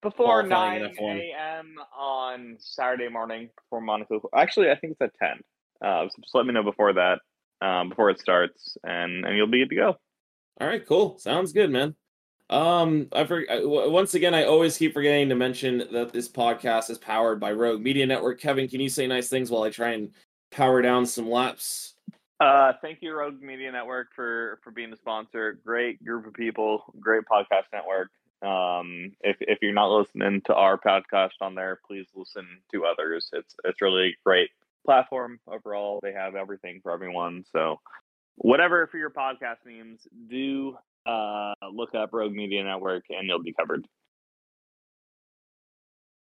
[0.00, 1.20] before Qualifying nine in F1.
[1.32, 1.74] a.m.
[1.96, 4.28] on Saturday morning before Monaco.
[4.34, 5.40] Actually, I think it's at ten.
[5.82, 7.18] Uh, so just let me know before that,
[7.60, 9.96] um, before it starts, and and you'll be good to go.
[10.60, 11.18] All right, cool.
[11.18, 11.96] Sounds good, man.
[12.50, 16.90] Um, I for, I- once again, I always keep forgetting to mention that this podcast
[16.90, 18.40] is powered by Rogue Media Network.
[18.40, 20.10] Kevin, can you say nice things while I try and
[20.50, 21.94] power down some laps?
[22.40, 25.58] Uh, thank you, Rogue Media Network, for for being a sponsor.
[25.64, 28.10] Great group of people, great podcast network.
[28.42, 33.30] Um, if if you're not listening to our podcast on there, please listen to others.
[33.32, 34.50] It's it's really a great
[34.84, 36.00] platform overall.
[36.02, 37.44] They have everything for everyone.
[37.52, 37.80] So
[38.36, 40.76] whatever for your podcast names, do
[41.06, 43.86] uh look up Rogue Media Network and you'll be covered.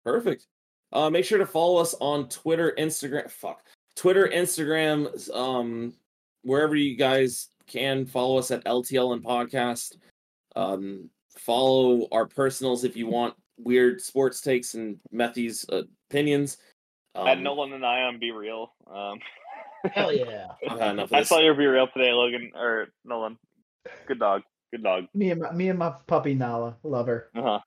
[0.05, 0.47] Perfect.
[0.93, 3.31] Uh, make sure to follow us on Twitter, Instagram.
[3.31, 3.67] Fuck,
[3.97, 5.95] Twitter, Instagram, um,
[6.43, 8.07] wherever you guys can.
[8.07, 9.97] Follow us at LTLN Podcast.
[10.55, 16.59] Um, follow our personals if you want weird sports takes and Methy's uh, opinions.
[17.15, 18.69] Um, At Nolan and I on BeReal.
[18.87, 19.19] Um,
[19.93, 20.47] Hell yeah.
[20.69, 23.39] I've had enough of I saw your BeReal today, Logan or Nolan.
[24.07, 24.43] Good dog.
[24.75, 25.07] Good dog.
[25.15, 27.29] Me and my, me and my puppy Nala, love her.
[27.37, 27.61] Uh-huh.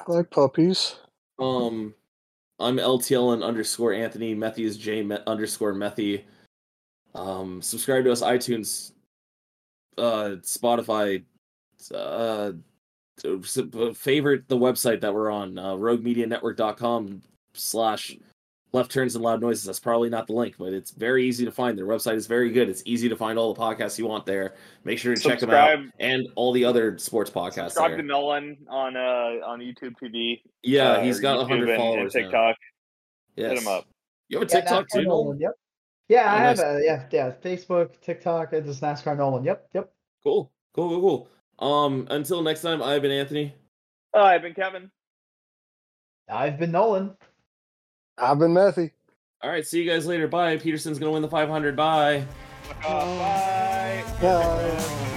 [0.00, 0.96] I like puppies.
[1.38, 1.94] Um,
[2.58, 4.34] I'm LTLN underscore Anthony.
[4.34, 6.24] Methy is J Met underscore Methy.
[7.14, 8.94] Um, subscribe to us iTunes,
[9.96, 11.22] uh, Spotify,
[11.94, 12.50] uh,
[13.94, 17.22] favorite the website that we're on, uh, roguemedianetwork.com
[17.54, 18.16] slash
[18.72, 19.64] left turns and loud noises.
[19.64, 21.78] That's probably not the link, but it's very easy to find.
[21.78, 22.68] Their website is very good.
[22.68, 24.54] It's easy to find all the podcasts you want there.
[24.84, 27.98] Make sure to check them out and all the other sports podcasts Subscribe there.
[27.98, 29.00] to Nolan on uh
[29.46, 30.42] on YouTube TV.
[30.62, 32.30] Yeah, uh, he's or got YouTube 100 followers And now.
[32.30, 32.56] TikTok.
[33.36, 33.50] Yes.
[33.50, 33.86] Hit him up.
[34.28, 35.24] You have a Yeah, TikTok NASCAR too, Nolan?
[35.26, 35.52] Nolan, Yep.
[36.08, 36.66] Yeah, I Oh, have nice.
[36.66, 39.44] a yeah, yeah, Facebook, TikTok, and just NASCAR Nolan.
[39.44, 39.92] Yep, yep.
[40.22, 41.66] Cool, cool, cool, cool.
[41.84, 43.54] Um, until next time, I've been Anthony.
[44.14, 44.90] Oh, I've been Kevin.
[46.28, 47.16] I've been Nolan.
[48.18, 48.92] I've been Methy.
[49.42, 50.26] All right, see you guys later.
[50.28, 50.56] Bye.
[50.56, 51.76] Pedersen's gonna win the 500.
[51.76, 52.24] Bye.
[52.82, 54.04] Bye.
[54.20, 55.12] Bye.